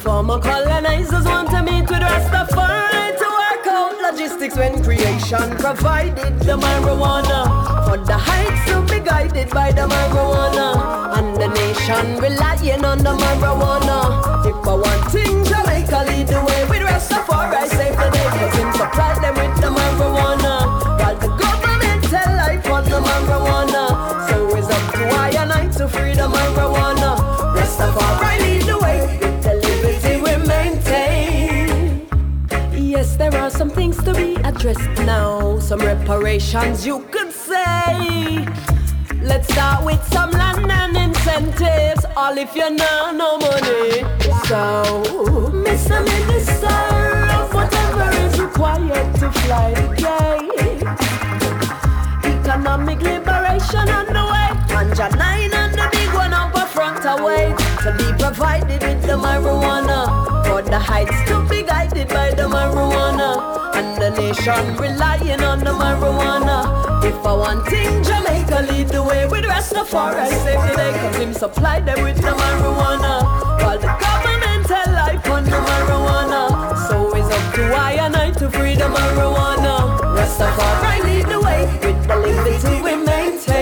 Former 0.02 0.40
colonizers 0.40 1.24
want 1.24 1.48
to 1.50 1.62
meet 1.62 1.88
with 1.88 2.02
Rastafari 2.02 3.16
to 3.18 3.24
work 3.24 3.66
out 3.68 3.94
logistics 4.02 4.56
when 4.56 4.82
creation 4.82 5.56
provided 5.58 6.40
the 6.40 6.58
marijuana. 6.58 7.86
For 7.86 7.98
the 7.98 8.18
heights 8.18 8.64
to 8.66 8.82
be 8.92 8.98
guided 8.98 9.50
by 9.50 9.70
the 9.70 9.82
marijuana. 9.82 11.16
And 11.16 11.36
the 11.36 11.46
nation 11.46 12.18
relying 12.18 12.84
on 12.84 12.98
the 12.98 13.14
marijuana. 13.14 14.44
If 14.44 14.66
I 14.66 14.74
want 14.74 15.12
things, 15.12 15.48
Jamaica 15.48 16.04
lead 16.08 16.26
the 16.26 16.40
way 16.46 16.64
with 16.68 16.82
Rastafari. 16.82 17.68
Save 17.68 17.94
the 17.94 18.10
day, 18.10 18.24
cause 18.24 18.56
him 18.56 18.72
supply 18.72 19.14
them 19.22 19.34
with 19.36 19.61
you 36.32 37.00
could 37.10 37.30
say. 37.30 38.46
Let's 39.20 39.52
start 39.52 39.84
with 39.84 40.02
some 40.08 40.30
land 40.30 40.72
and 40.72 40.96
incentives, 40.96 42.06
all 42.16 42.38
if 42.38 42.56
you 42.56 42.70
know 42.70 43.10
no 43.12 43.36
money. 43.36 44.00
So, 44.48 45.02
Mr. 45.52 46.02
Minister 46.02 46.68
of 47.36 47.52
whatever 47.52 48.08
is 48.24 48.40
required 48.40 49.14
to 49.16 49.30
fly 49.30 49.74
the 49.74 49.88
gate. 50.00 50.82
Economic 52.24 53.02
liberation 53.02 53.90
on 53.90 54.06
the 54.06 54.24
way. 54.32 54.48
Ganja 54.72 55.14
9 55.14 55.52
and 55.52 55.74
the 55.74 55.86
big 55.92 56.14
one 56.14 56.32
up 56.32 56.54
a 56.54 56.64
front 56.64 57.04
away. 57.04 57.54
To 57.82 57.92
be 57.98 58.10
provided 58.18 58.80
with 58.80 59.02
the 59.02 59.18
marijuana. 59.18 60.46
For 60.46 60.62
the 60.62 60.78
heights 60.78 61.28
to 61.28 61.46
be 61.46 61.62
guided 61.62 62.08
by 62.08 62.30
the 62.30 62.44
marijuana. 62.44 63.61
Nation 64.16 64.76
relying 64.76 65.40
on 65.40 65.60
the 65.60 65.70
marijuana. 65.70 67.04
If 67.04 67.24
I 67.24 67.32
want 67.32 67.66
thing, 67.68 68.02
Jamaica 68.04 68.66
lead 68.70 68.88
the 68.88 69.02
way 69.02 69.26
with 69.26 69.44
Rastafari. 69.44 70.28
Save 70.44 70.62
the 70.68 70.76
day, 70.76 70.92
cause 71.00 71.16
him 71.16 71.32
supply 71.32 71.80
them 71.80 72.02
with 72.02 72.16
the 72.16 72.32
marijuana. 72.32 73.22
While 73.62 73.78
the 73.78 73.92
government 74.04 74.66
tell 74.66 74.92
life 74.92 75.28
on 75.30 75.44
the 75.44 75.60
marijuana. 75.68 76.42
So 76.88 77.16
it's 77.16 77.30
up 77.36 77.54
to 77.54 77.62
I 77.74 77.92
and 78.04 78.16
I 78.16 78.30
to 78.32 78.50
free 78.50 78.74
the 78.74 78.84
marijuana. 78.84 79.98
Rastafari 80.16 81.04
lead 81.04 81.26
the 81.26 81.40
way 81.40 81.64
with 81.82 82.06
the 82.06 82.16
liberty 82.16 82.82
we 82.82 82.96
maintain. 83.04 83.61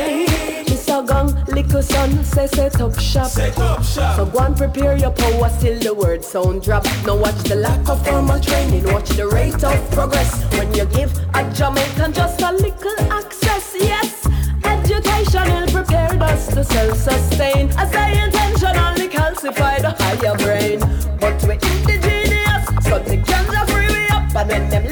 Little 1.71 1.83
son, 1.85 2.25
say 2.25 2.49
set 2.49 2.81
up 2.81 2.99
shop. 2.99 3.29
Set 3.29 3.57
up 3.61 3.85
shop. 3.85 4.17
So 4.17 4.27
go 4.27 4.41
and 4.41 4.57
prepare 4.57 4.97
your 4.97 5.13
power, 5.13 5.49
still 5.51 5.79
the 5.79 5.95
word 5.95 6.25
sound 6.25 6.63
drop. 6.65 6.85
Now 7.07 7.17
watch 7.17 7.37
the 7.45 7.55
lack 7.55 7.89
of 7.89 8.05
formal 8.05 8.41
training, 8.41 8.93
watch 8.93 9.09
the 9.11 9.29
rate 9.29 9.63
of 9.63 9.91
progress. 9.93 10.43
When 10.59 10.75
you 10.75 10.85
give 10.87 11.17
a 11.33 11.49
Jamaican 11.55 12.13
just 12.13 12.43
a 12.43 12.51
little 12.55 13.13
access, 13.13 13.73
yes. 13.79 14.27
Education 14.65 15.45
will 15.45 15.69
prepare 15.69 16.21
us 16.21 16.49
to 16.49 16.65
self-sustain 16.65 17.71
As 17.79 17.95
I 17.95 18.25
intentionally 18.25 19.09
calcify 19.09 19.81
the 19.81 19.95
higher 19.97 20.37
brain 20.39 20.81
But 21.21 21.41
we're 21.45 21.53
indigenous, 21.53 22.67
so 22.85 22.99
the 22.99 23.17
guns 23.17 23.55
are 23.55 23.67
free 23.69 23.87
we 23.87 24.07
up 24.09 24.35
And 24.35 24.49
when 24.49 24.69
them 24.71 24.90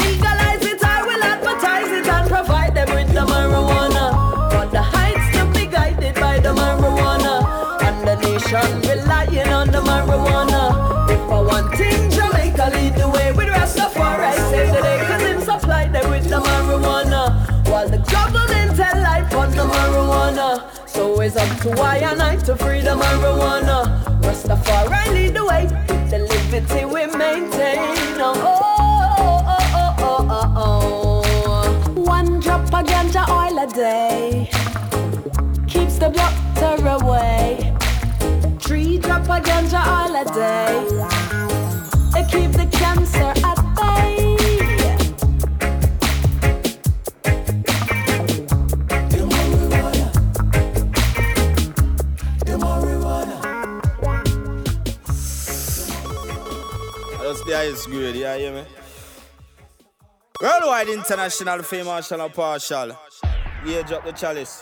it's 21.21 21.37
up 21.37 21.61
to 21.61 21.71
I 21.81 21.97
and 21.99 22.23
I 22.23 22.37
to 22.37 22.57
free 22.57 22.81
the 22.81 22.91
marijuana. 22.91 24.03
Rastafari 24.23 25.13
lead 25.15 25.35
the 25.35 25.45
way 25.45 25.67
the 26.11 26.19
liberty 26.19 26.85
we 26.85 27.07
maintain. 27.17 28.21
Oh, 28.21 28.35
oh, 28.37 28.79
oh, 29.19 29.67
oh, 29.75 29.97
oh, 29.99 30.53
oh, 30.57 31.23
oh. 31.97 32.03
One 32.03 32.41
drop 32.41 32.63
of 32.63 32.87
ganja 32.87 33.29
oil 33.29 33.59
a 33.59 33.67
day 33.67 34.49
Keeps 35.67 35.99
the 35.99 36.09
doctor 36.09 36.89
away. 36.89 37.75
Three 38.61 38.99
drop 38.99 39.23
of 39.23 39.43
ganja 39.45 39.83
oil 39.99 40.17
a 40.17 40.25
day 40.35 40.75
It 42.21 42.31
keep 42.31 42.53
the 42.53 42.67
cancer 42.77 43.33
at 43.45 43.58
grade, 58.29 58.41
hear 58.41 58.53
me? 58.53 58.65
Worldwide 60.43 60.89
international 60.89 61.63
fame 61.63 61.87
marshal 61.87 62.21
and 62.21 62.35
partial. 62.35 62.97
Yeah, 63.67 63.83
drop 63.83 64.05
the 64.05 64.13
chalice. 64.13 64.61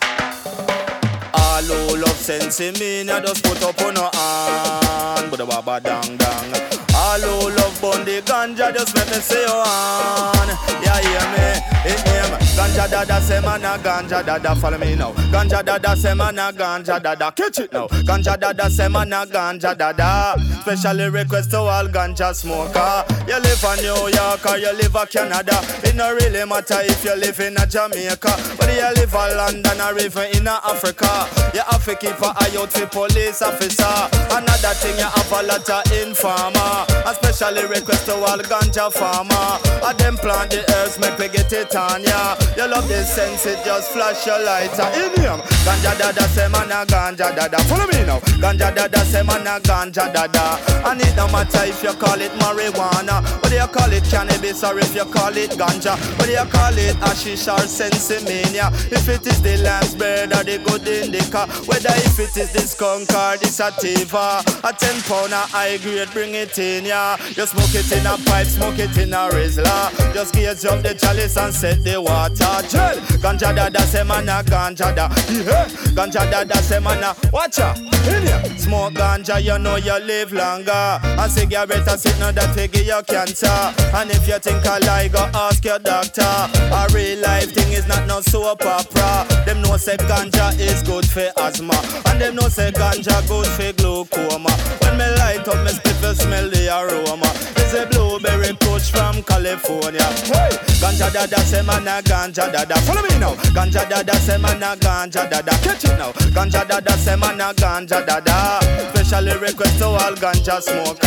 All 1.35 1.62
who 1.62 1.97
love 1.97 2.17
sense 2.17 2.61
me, 2.61 3.11
I 3.11 3.21
just 3.21 3.45
put 3.45 3.62
up 3.62 3.81
on 3.83 3.95
no 3.95 4.11
hand. 4.12 5.31
But 5.31 5.39
the 5.39 5.47
baba 5.47 5.81
dang 5.81 6.17
dang. 6.17 6.55
All 6.95 7.21
who 7.21 7.51
love 7.57 7.66
Bundy 7.81 8.20
ganja, 8.22 8.72
just 8.72 8.95
make 8.95 9.07
me 9.07 9.20
say 9.20 9.45
oh, 9.49 9.57
your 9.57 10.47
hand. 10.47 10.83
Yeah, 10.83 11.01
hear 11.01 11.27
me? 11.33 11.93
It 11.93 12.05
name 12.05 12.47
Ganja 12.57 12.89
dada 12.91 13.20
say 13.20 13.39
man 13.41 13.64
a 13.64 13.77
ganja 13.79 14.24
dada 14.24 14.57
follow 14.57 14.79
me 14.79 14.95
now. 14.95 15.12
Ganja 15.31 15.62
dada 15.62 15.95
say 15.95 16.14
man 16.14 16.39
a 16.39 16.51
ganja 16.53 17.01
dada 17.03 17.31
catch 17.31 17.59
it 17.59 17.70
now. 17.72 17.87
Ganja 17.87 18.41
dada 18.41 18.70
say 18.70 18.89
man 18.89 19.12
a 19.12 19.27
ganja 19.27 19.77
dada. 19.77 20.35
Specially 20.62 21.11
request 21.11 21.51
to 21.51 21.59
all 21.59 21.87
ganja 21.87 22.35
smoker. 22.35 23.05
You 23.29 23.39
live 23.39 23.62
in 23.62 23.85
New 23.85 24.09
York 24.09 24.47
or 24.47 24.57
you 24.57 24.72
live 24.72 24.97
in 24.97 25.07
Canada. 25.07 25.61
It 25.85 25.95
no 25.97 26.14
really 26.14 26.45
matter 26.49 26.81
if 26.81 27.05
you 27.05 27.14
live 27.14 27.39
in 27.41 27.59
a 27.59 27.66
Jamaica, 27.66 28.33
but 28.57 28.72
you 28.72 28.89
live 28.97 29.14
in 29.14 29.37
London 29.37 29.81
or 29.81 29.99
even 30.01 30.27
in 30.35 30.49
Africa. 30.49 31.29
You 31.53 31.61
have 31.61 31.85
to 31.85 31.95
keep 31.95 32.16
an 32.24 32.33
eye 32.41 32.57
out 32.57 32.72
for 32.72 32.87
police 32.87 33.43
officer. 33.43 33.95
Another 34.33 34.72
thing 34.81 34.97
you 34.97 35.05
have 35.05 35.33
a 35.33 35.43
lot 35.45 35.68
of 35.68 35.93
informer. 35.93 36.87
Especially 37.05 37.68
request 37.77 38.07
to 38.07 38.14
all 38.14 38.39
ganja 38.39 38.91
farmer. 38.93 39.61
A 39.85 39.95
them 39.95 40.16
plant 40.16 40.51
the 40.51 40.64
earth 40.81 40.99
make 41.01 41.18
we 41.18 41.29
get 41.29 41.53
it 41.53 41.74
on 41.77 42.03
ya. 42.03 42.37
You 42.57 42.68
love 42.68 42.89
this 42.89 43.14
sense 43.14 43.47
it 43.47 43.61
just 43.64 43.93
flash 43.93 44.27
your 44.27 44.41
lighter 44.43 44.89
in 44.97 45.12
him. 45.20 45.41
Ganja 45.64 45.93
dada 45.99 46.24
say 46.33 46.49
man 46.49 46.72
a 46.72 46.87
ganja 46.87 47.35
dada. 47.37 47.59
Follow 47.68 47.87
me 47.87 48.05
now. 48.05 48.20
Ganja 48.41 48.74
dada 48.74 49.01
say 49.05 49.22
man 49.22 49.47
a 49.47 49.61
ganja 49.61 50.12
dada. 50.12 50.59
And 50.89 51.01
it 51.01 51.14
no 51.16 51.29
matter 51.29 51.64
if 51.64 51.83
you 51.83 51.93
call 51.95 52.20
it 52.20 52.33
marijuana, 52.41 53.22
whether 53.43 53.57
you 53.57 53.66
call 53.68 53.93
it 53.93 54.05
cannabis 54.05 54.64
or 54.64 54.79
if 54.79 54.95
you 54.95 55.05
call 55.05 55.37
it 55.37 55.51
ganja, 55.51 55.97
whether 56.18 56.33
you 56.33 56.51
call 56.51 56.77
it 56.77 56.97
hashish 56.97 57.49
or 57.49 57.66
sensimania. 57.66 58.72
If 58.91 59.09
it 59.09 59.27
is 59.27 59.43
the 59.43 59.59
last 59.59 59.99
bird 59.99 60.33
or 60.33 60.43
the 60.45 60.59
good 60.59 60.87
indica, 60.89 61.47
whether 61.66 61.93
if 62.07 62.18
it 62.18 62.37
is 62.37 62.53
the 62.53 62.61
skunk 62.61 63.11
or 63.11 63.37
the 63.37 63.47
sativa, 63.47 64.43
a 64.64 64.72
ten 64.72 65.01
pound 65.03 65.33
a 65.33 65.43
high 65.53 65.77
grade 65.79 66.11
bring 66.12 66.35
it 66.35 66.59
in 66.59 66.87
ya. 66.87 67.16
You 67.37 67.47
smoke 67.57 67.74
it 67.74 67.92
in 67.92 68.07
a 68.07 68.16
pipe, 68.28 68.46
smoke 68.46 68.78
it 68.78 68.96
in 68.98 69.12
a 69.12 69.28
rizla. 69.30 69.90
Just 70.12 70.34
gaze 70.34 70.64
up 70.64 70.82
the 70.82 70.94
chalice 70.94 71.36
and 71.36 71.54
set 71.54 71.82
the 71.82 72.00
water 72.00 72.68
gel. 72.68 72.96
Ganja 73.22 73.54
dada 73.54 73.80
say 73.80 74.04
man 74.04 74.28
a 74.28 74.42
ganja 74.42 74.94
da. 74.94 75.09
Yeah. 75.30 75.66
Ganja 75.94 76.30
dada 76.30 76.57
say 76.62 76.80
man 76.80 77.02
a 77.02 77.14
watch 77.32 77.59
out. 77.59 77.78
In 77.78 78.26
ya. 78.26 78.42
Smoke 78.57 78.94
ganja, 78.94 79.42
you 79.42 79.59
know 79.59 79.76
you 79.76 79.98
live 80.00 80.32
longer. 80.32 81.00
And 81.02 81.32
cigarette 81.32 81.86
a 81.86 81.98
sit 81.98 82.18
now 82.18 82.30
that 82.32 82.54
will 82.54 82.68
give 82.68 82.86
you 82.86 83.02
cancer. 83.07 83.46
And 83.94 84.11
if 84.11 84.28
you 84.28 84.38
think 84.38 84.64
a 84.64 84.78
lie, 84.84 85.09
go 85.09 85.28
ask 85.34 85.64
your 85.64 85.78
doctor. 85.78 86.22
A 86.22 86.86
real 86.92 87.20
life 87.22 87.52
thing 87.52 87.72
is 87.72 87.86
not 87.86 88.07
no 88.07 88.20
soap 88.20 88.64
opera. 88.64 89.26
Them 89.44 89.62
know 89.62 89.76
say 89.76 89.96
ganja 89.96 90.59
is 90.59 90.82
good 90.82 91.07
for 91.07 91.30
asthma. 91.38 91.74
And 92.07 92.20
them 92.20 92.34
know 92.36 92.48
say 92.48 92.70
ganja 92.70 93.26
good 93.28 93.46
for 93.46 93.72
glaucoma. 93.72 94.50
When 94.82 94.98
me 94.98 95.07
light 95.16 95.48
up, 95.48 95.64
me 95.64 95.70
spit 95.70 96.16
smell 96.16 96.50
the 96.50 96.68
aroma. 96.68 97.45
It's 97.57 97.74
a 97.74 97.86
blueberry 97.86 98.55
kush 98.61 98.90
from 98.90 99.22
California. 99.22 100.03
Hey, 100.30 100.51
ganja 100.80 101.12
dada 101.12 101.38
say 101.40 101.62
man 101.62 101.86
a 101.86 102.03
ganja 102.03 102.51
dada. 102.53 102.76
Follow 102.82 103.03
me 103.03 103.18
now. 103.18 103.34
Ganja 103.55 103.88
dada 103.88 104.14
say 104.16 104.38
man 104.38 104.62
a 104.62 104.76
ganja 104.76 105.28
dada. 105.30 105.51
Catch 105.62 105.84
it 105.84 105.99
now. 105.99 106.12
Ganja 106.34 106.66
dada 106.66 106.92
say 106.99 107.16
man 107.16 107.40
a 107.40 107.53
ganja 107.55 108.05
dada. 108.07 108.61
Specially 108.94 109.36
request 109.38 109.78
to 109.78 109.86
all 109.86 110.14
ganja 110.14 110.61
smoker. 110.61 111.07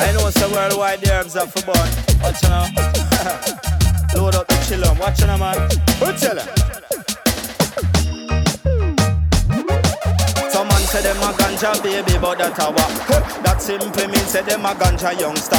I 0.00 0.12
know 0.12 0.28
it's 0.28 0.40
a 0.40 0.48
worldwide 0.50 1.06
herbs 1.08 1.36
are 1.36 1.46
for 1.46 1.62
born. 1.62 1.88
Watch 2.22 2.42
now. 2.44 3.74
Load 4.14 4.34
up 4.34 4.46
the 4.46 4.54
chill 4.66 4.82
watch 4.98 5.22
on 5.22 5.38
man. 5.38 5.58
Who 6.00 6.12
tell 6.18 6.38
her? 6.38 6.46
Some 10.50 10.68
man 10.68 10.82
said 10.82 11.02
them 11.04 11.20
not 11.20 11.36
ganja 11.58 11.82
baby, 11.82 12.18
but 12.20 12.38
that 12.38 12.58
a? 12.58 13.42
That 13.42 13.60
simply 13.60 14.06
means 14.06 14.30
say 14.30 14.42
them 14.42 14.64
a 14.64 14.74
ganja 14.74 15.18
youngster. 15.18 15.56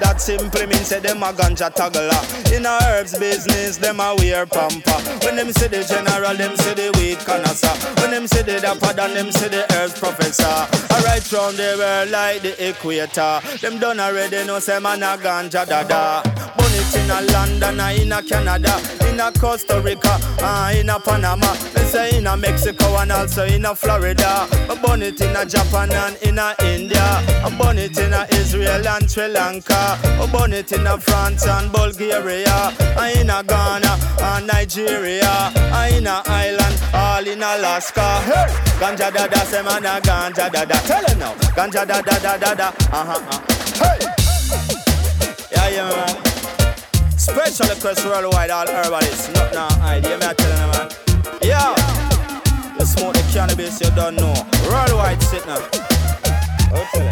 That 0.00 0.20
simply 0.20 0.66
means 0.66 0.88
say 0.88 1.00
them 1.00 1.22
a 1.22 1.32
ganja 1.32 1.72
toggler. 1.74 2.20
In 2.54 2.66
a 2.66 2.78
herbs 2.84 3.18
business, 3.18 3.78
them 3.78 4.00
a 4.00 4.14
wear 4.16 4.46
pamper. 4.46 4.92
When 5.24 5.36
them 5.36 5.52
say 5.52 5.68
the 5.68 5.82
general, 5.84 6.36
them 6.36 6.56
say 6.56 6.74
the 6.74 6.92
weed 6.98 7.18
connoisseur. 7.20 7.72
When 8.00 8.10
them 8.10 8.26
say 8.26 8.42
the 8.42 8.60
dapper, 8.60 8.92
then 8.92 9.14
them 9.14 9.32
say 9.32 9.48
the 9.48 9.64
herbs 9.76 9.98
professor. 9.98 10.44
Alright 10.92 11.32
round 11.32 11.56
the 11.56 11.76
world 11.78 12.10
like 12.10 12.42
the 12.42 12.68
equator. 12.68 13.40
Them 13.60 13.78
done 13.78 14.00
already 14.00 14.44
know 14.46 14.58
say 14.58 14.78
man 14.78 15.02
a 15.02 15.16
ganja 15.16 15.66
dada. 15.66 16.22
Burn 16.56 16.72
it 16.72 16.94
in 16.96 17.10
a 17.10 17.20
London, 17.32 17.80
uh, 17.80 17.88
in 17.88 18.12
a 18.12 18.22
Canada, 18.22 18.76
in 19.08 19.20
a 19.20 19.32
Costa 19.32 19.80
Rica, 19.80 20.18
uh, 20.40 20.72
in 20.74 20.90
a 20.90 20.98
Panama. 21.00 21.52
They 21.72 21.84
say 21.84 22.18
in 22.18 22.26
a 22.26 22.36
Mexico 22.36 22.96
and 22.96 23.12
also 23.12 23.44
in 23.46 23.64
a 23.64 23.74
Florida. 23.74 24.46
I 24.68 24.78
burn 24.82 25.02
it 25.02 25.20
in 25.30 25.36
a 25.36 25.46
Japan 25.46 25.92
and 25.92 26.16
in 26.22 26.38
a 26.38 26.54
India. 26.64 27.06
I 27.44 27.56
burn 27.56 27.78
it 27.78 27.96
in 27.98 28.12
a 28.12 28.26
Israel 28.32 28.86
and 28.86 29.10
Sri 29.10 29.28
Lanka. 29.28 29.98
I 30.02 30.28
burn 30.32 30.52
it 30.52 30.72
in 30.72 30.86
a 30.86 30.98
France 30.98 31.46
and 31.46 31.70
Bulgaria. 31.72 32.72
I 32.98 33.14
in 33.20 33.30
a 33.30 33.42
Ghana 33.42 33.92
and 34.20 34.46
Nigeria. 34.46 35.52
I 35.72 35.92
in 35.96 36.06
a 36.06 36.22
Ireland, 36.26 36.76
all 36.92 37.26
in 37.26 37.42
Alaska. 37.42 38.20
Hey, 38.26 38.48
ganja 38.80 39.12
dada, 39.12 39.40
say 39.46 39.62
man 39.62 39.86
a 39.86 40.00
ganja 40.00 40.50
dada. 40.50 40.78
Tell 40.86 41.04
him 41.06 41.18
now, 41.18 41.34
ganja 41.56 41.86
dada 41.86 42.16
dada 42.20 42.38
dada. 42.38 42.68
Uh 42.90 43.04
huh. 43.08 43.20
Uh. 43.30 43.40
Hey. 43.80 43.98
Yeah, 45.52 45.68
yeah, 45.68 45.88
man. 45.90 47.18
Special 47.18 47.68
request 47.68 48.04
worldwide, 48.04 48.50
all 48.50 48.66
herbalists. 48.66 49.32
Not 49.34 49.52
now, 49.52 49.86
idea, 49.86 50.18
me 50.18 50.26
I 50.26 50.34
tell 50.34 50.50
you, 50.50 50.72
man. 50.72 50.88
Yeah. 51.42 51.99
You 52.80 52.86
smoke 52.86 53.12
the 53.12 53.20
cannabis, 53.30 53.78
you 53.78 53.90
don't 53.90 54.16
know. 54.16 54.32
Worldwide, 54.64 55.22
sit 55.22 55.44
now. 55.44 55.60
I'll 56.72 56.80
you. 56.96 57.04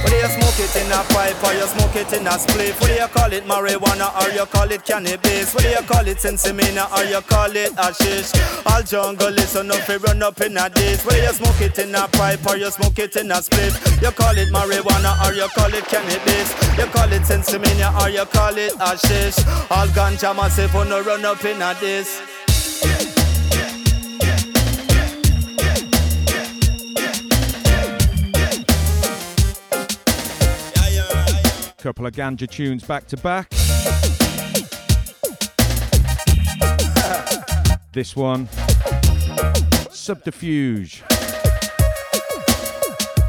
Whether 0.00 0.16
you 0.16 0.28
smoke 0.32 0.56
it 0.56 0.72
in 0.80 0.88
a 0.88 1.04
pipe 1.12 1.44
or 1.44 1.52
you 1.52 1.68
smoke 1.68 1.96
it 1.96 2.10
in 2.16 2.26
a 2.26 2.40
spliff 2.40 2.80
Whether 2.80 3.04
you 3.04 3.08
call 3.08 3.32
it 3.34 3.44
marijuana 3.44 4.08
or 4.16 4.32
you 4.32 4.46
call 4.46 4.70
it 4.72 4.82
cannabis? 4.82 5.54
Whether 5.54 5.72
you 5.72 5.82
call 5.84 6.08
it 6.08 6.16
sensimina 6.16 6.88
or 6.96 7.04
you 7.04 7.20
call 7.20 7.54
it 7.54 7.76
hashish? 7.76 8.32
All 8.64 8.80
jungle 8.80 9.28
listen 9.28 9.70
up, 9.70 9.86
you 9.86 9.98
run 9.98 10.22
up 10.22 10.40
in 10.40 10.56
a 10.56 10.70
dish. 10.70 11.04
Whether 11.04 11.24
you 11.24 11.32
smoke 11.34 11.60
it 11.60 11.78
in 11.78 11.94
a 11.94 12.08
pipe 12.08 12.46
or 12.48 12.56
you 12.56 12.70
smoke 12.70 12.98
it 12.98 13.14
in 13.16 13.30
a 13.30 13.44
spliff 13.44 13.76
You 14.00 14.10
call 14.12 14.38
it 14.38 14.48
marijuana 14.48 15.20
or 15.28 15.34
you 15.34 15.48
call 15.52 15.74
it 15.74 15.84
cannabis? 15.84 16.48
You 16.78 16.86
call 16.96 17.12
it 17.12 17.28
sensimina 17.28 17.92
or 18.00 18.08
you 18.08 18.24
call 18.24 18.56
it 18.56 18.72
hashish? 18.80 19.36
All 19.70 19.86
ganja 19.88 20.34
massive, 20.34 20.72
no 20.72 21.02
run 21.02 21.26
up 21.26 21.44
in 21.44 21.60
a 21.60 21.76
dish 21.78 22.37
Couple 31.78 32.06
of 32.06 32.12
ganja 32.12 32.50
tunes 32.50 32.84
back 32.84 33.06
to 33.06 33.16
back. 33.16 33.48
this 37.92 38.14
one, 38.14 38.48
Subterfuge, 39.90 41.02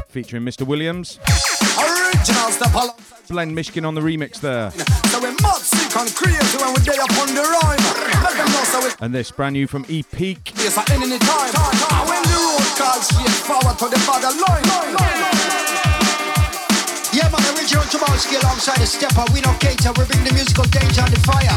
featuring 0.08 0.44
Mr. 0.44 0.64
Williamz. 0.66 1.18
Blend 3.28 3.56
Mishkin 3.56 3.86
on 3.86 3.94
the 3.94 4.00
remix 4.00 4.40
there. 4.40 4.70
So 5.10 5.24
we 5.90 5.96
mad 5.96 6.06
and 6.06 6.16
creative 6.16 6.60
when 6.60 6.74
we 6.74 6.80
day 6.80 6.98
upon 7.02 7.34
the 7.34 7.42
rhyme. 7.42 7.78
Let 8.22 8.36
them 8.36 8.46
know 8.52 8.64
so 8.64 8.90
And 9.00 9.14
this 9.14 9.30
brand 9.30 9.54
new 9.54 9.66
from 9.66 9.84
E 9.88 10.02
Peak. 10.02 10.52
Yes, 10.56 10.76
time. 11.34 11.74
And 11.90 12.08
when 12.08 12.22
the 12.22 12.38
road 12.38 12.78
calls 12.78 13.06
straight 13.08 13.30
forward 13.46 13.78
to 13.78 13.88
the 13.88 13.98
father 14.00 14.30
line. 14.30 15.69
Yeah, 17.20 17.28
man, 17.28 17.44
original 17.52 17.84
Jamalski 17.84 18.40
alongside 18.40 18.80
the 18.80 18.86
stepper. 18.86 19.28
We 19.34 19.44
no 19.44 19.52
cater, 19.60 19.92
we 19.92 20.08
bring 20.08 20.24
the 20.24 20.32
musical 20.32 20.64
danger 20.72 21.04
and 21.04 21.12
the 21.12 21.20
fire. 21.20 21.52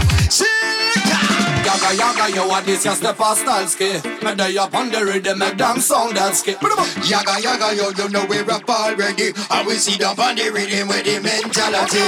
Yaga 1.64 1.96
yaga 1.96 2.36
yo 2.36 2.48
what 2.48 2.66
this 2.66 2.84
your 2.84 2.94
step 2.94 3.16
a 3.20 3.32
stalski 3.40 4.04
Me 4.22 4.36
day 4.36 4.58
up 4.58 4.76
on 4.76 4.92
the 4.92 5.00
rhythm 5.00 5.40
make 5.40 5.58
them 5.58 5.80
sound 5.80 6.18
that 6.18 6.36
ski 6.36 6.60
Yaga 7.08 7.40
yaga 7.40 7.72
yo, 7.72 7.88
you 7.96 8.10
know 8.12 8.26
we 8.28 8.44
rap 8.44 8.68
already. 8.68 9.32
And 9.50 9.64
we 9.64 9.80
see 9.80 9.96
them 9.96 10.20
on 10.20 10.36
the 10.36 10.52
rhythm 10.52 10.92
with 10.92 11.08
the 11.08 11.24
mentality. 11.24 12.04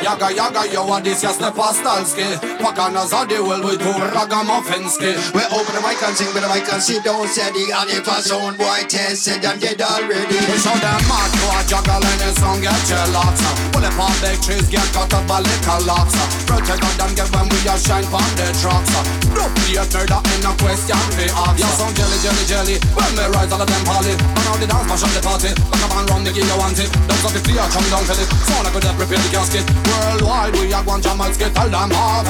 Yaga 0.00 0.32
yaga 0.32 0.64
yo 0.72 0.88
what 0.88 1.04
this 1.04 1.22
your 1.22 1.36
step 1.36 1.52
a 1.52 1.68
stalski 1.76 2.24
Pakanas 2.64 3.12
of 3.12 3.28
the 3.28 3.44
world 3.44 3.64
with 3.68 3.84
two 3.84 3.92
ragamuffins 3.92 4.96
We 5.36 5.44
open 5.52 5.72
the 5.76 5.84
mic 5.84 6.00
and 6.00 6.16
sing 6.16 6.32
with 6.32 6.40
the 6.40 6.48
mic 6.48 6.64
and 6.72 6.80
sit 6.80 7.04
down 7.04 7.28
steady. 7.28 7.68
And 7.76 7.92
if 7.92 8.08
a 8.08 8.24
sound 8.24 8.56
boy 8.56 8.88
test, 8.88 9.28
said 9.28 9.44
them 9.44 9.60
dead 9.60 9.84
already. 9.84 10.40
We 10.48 10.56
show 10.56 10.72
them 10.80 11.00
mad 11.04 11.32
a 11.44 11.60
juggle 11.68 12.00
and 12.00 12.20
the 12.24 12.30
song 12.40 12.64
get 12.64 12.88
jealous 12.94 13.42
Pull 13.74 13.82
up 13.82 13.98
on 13.98 14.14
the 14.22 14.30
trees 14.38 14.66
get 14.70 14.86
cut 14.94 15.10
up 15.10 15.26
a 15.26 15.36
little 15.42 15.82
lots 15.82 16.14
Protect 16.46 16.82
on 16.86 16.94
them 16.94 17.10
get 17.18 17.28
when 17.34 17.50
we 17.50 17.58
a 17.66 17.74
shine 17.74 18.06
from 18.06 18.22
the 18.38 18.46
trucks 18.62 18.94
No 19.34 19.50
plate 19.50 19.90
murder 19.90 20.20
in 20.30 20.46
a 20.46 20.52
question 20.62 21.02
we 21.18 21.26
ask 21.26 21.58
You 21.58 21.70
sound 21.74 21.94
jelly 21.98 22.18
jelly 22.22 22.44
jelly. 22.46 22.76
When 22.94 23.10
me 23.18 23.26
rise 23.34 23.50
all 23.50 23.58
of 23.58 23.66
them 23.66 23.84
holly. 23.90 24.14
Man 24.14 24.46
out 24.46 24.58
the 24.62 24.66
dance 24.70 24.86
mash 24.86 25.02
up 25.02 25.10
the 25.10 25.22
party. 25.26 25.50
Back 25.70 25.82
up 25.82 25.94
and 25.98 26.06
run 26.10 26.22
the 26.22 26.30
gear 26.30 26.46
you 26.46 26.58
want 26.60 26.78
Don't 26.78 27.18
stop 27.18 27.32
the 27.34 27.40
fear 27.42 27.66
chum 27.74 27.84
down 27.90 28.04
till 28.06 28.20
it. 28.20 28.28
Sound 28.46 28.62
like 28.62 28.74
we 28.74 28.80
dey 28.84 28.94
prepare 28.94 29.18
the 29.18 29.30
casket 29.34 29.64
Worldwide 29.90 30.54
we 30.54 30.70
a 30.70 30.78
go 30.84 30.94
and 30.94 31.02
jam 31.02 31.20
and 31.20 31.34
skit 31.34 31.50
Tell 31.50 31.68
them 31.68 31.90
hard 31.90 32.26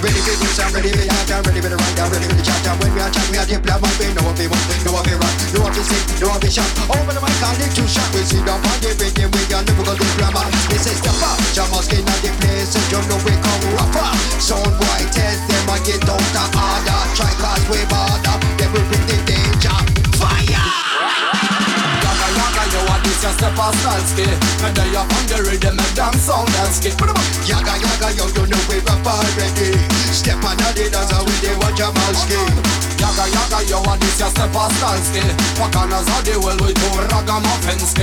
Ready 0.00 0.20
for 0.24 0.34
this 0.40 0.58
and 0.62 0.72
ready 0.72 0.90
for 0.94 1.04
that 1.04 1.28
and 1.28 1.44
ready 1.44 1.60
for 1.60 1.68
the 1.68 1.76
run 1.76 1.92
ready 2.08 2.26
for 2.28 2.36
the 2.38 2.44
chat. 2.44 2.56
When 2.80 2.94
we 2.94 3.00
are 3.00 3.10
chat, 3.10 3.26
we 3.28 3.36
are 3.36 3.46
dip 3.48 3.64
down, 3.66 3.82
we 3.82 4.06
know 4.14 4.22
what 4.22 4.38
we 4.38 4.46
want, 4.46 4.62
know 4.86 4.92
what 4.94 5.04
we 5.04 5.14
run, 5.18 5.34
know 5.52 5.60
what 5.66 5.74
we 5.74 5.82
sing, 5.82 6.04
know 6.22 6.28
what 6.30 6.40
we 6.40 6.50
shout. 6.50 6.70
Over 6.86 7.12
the 7.12 7.20
live 7.56 7.74
to 7.74 7.84
shout. 7.88 8.08
We 8.12 8.22
see 8.28 8.42
them 8.44 8.60
on 8.60 8.78
the 8.84 8.92
rhythm 8.98 9.30
with 9.32 9.48
your 9.48 9.62
lyrical 9.64 9.96
diploma. 9.96 10.44
This 10.68 10.84
is 10.84 11.00
the 11.00 11.12
pop, 11.16 11.38
Jamaskin 11.56 12.04
at 12.04 12.18
the 12.20 12.30
place, 12.42 12.74
and 12.76 12.86
you 12.92 13.00
know 13.08 13.18
we 13.24 13.32
come 13.40 13.64
rougher. 13.76 14.10
Sound 14.42 14.74
boy, 14.76 15.02
test 15.14 15.46
them 15.48 15.68
and 15.72 15.82
get 15.86 16.04
out 16.04 16.20
the 16.34 16.44
order. 16.52 17.00
Try 17.16 17.32
cause 17.40 17.64
we 17.70 17.80
border, 17.88 18.36
they 18.60 18.68
will 18.68 18.84
bring 18.92 19.06
the 19.08 19.16
danger. 19.24 19.76
Fire! 20.20 20.88
Yaga 22.02 22.28
yaga 22.36 22.64
yo 22.72 22.80
what 22.88 23.00
this 23.04 23.22
your 23.22 23.32
step 23.32 23.56
a 23.56 23.66
stalski 23.80 24.26
Me 24.62 24.70
day 24.74 24.96
up 24.96 25.08
on 25.08 25.24
the 25.28 25.38
rhythm 25.46 25.76
them 25.96 26.14
sound 26.18 26.48
that 26.54 26.70
ski 26.72 26.90
Yaga 27.48 27.74
yaga 27.80 28.08
yo, 28.16 28.26
you 28.34 28.44
know 28.48 28.62
we 28.68 28.78
rap 28.84 29.06
already. 29.06 29.72
Step 30.12 30.42
on 30.44 30.56
the 30.56 30.88
dance 30.90 31.12
and 31.12 31.24
we 31.26 31.34
they 31.40 31.54
want 31.56 31.76
Jamalski. 31.76 32.87
Yaga 32.98 33.26
yaga 33.30 33.60
yo 33.70 33.78
what 33.82 34.00
this 34.00 34.18
your 34.18 34.28
step 34.28 34.50
a 34.50 34.64
stalski 34.74 35.22
Pakanas 35.58 36.08
of 36.10 36.24
the 36.26 36.34
world 36.40 36.60
with 36.60 36.74
two 36.74 36.98
ragamuffins 37.10 37.94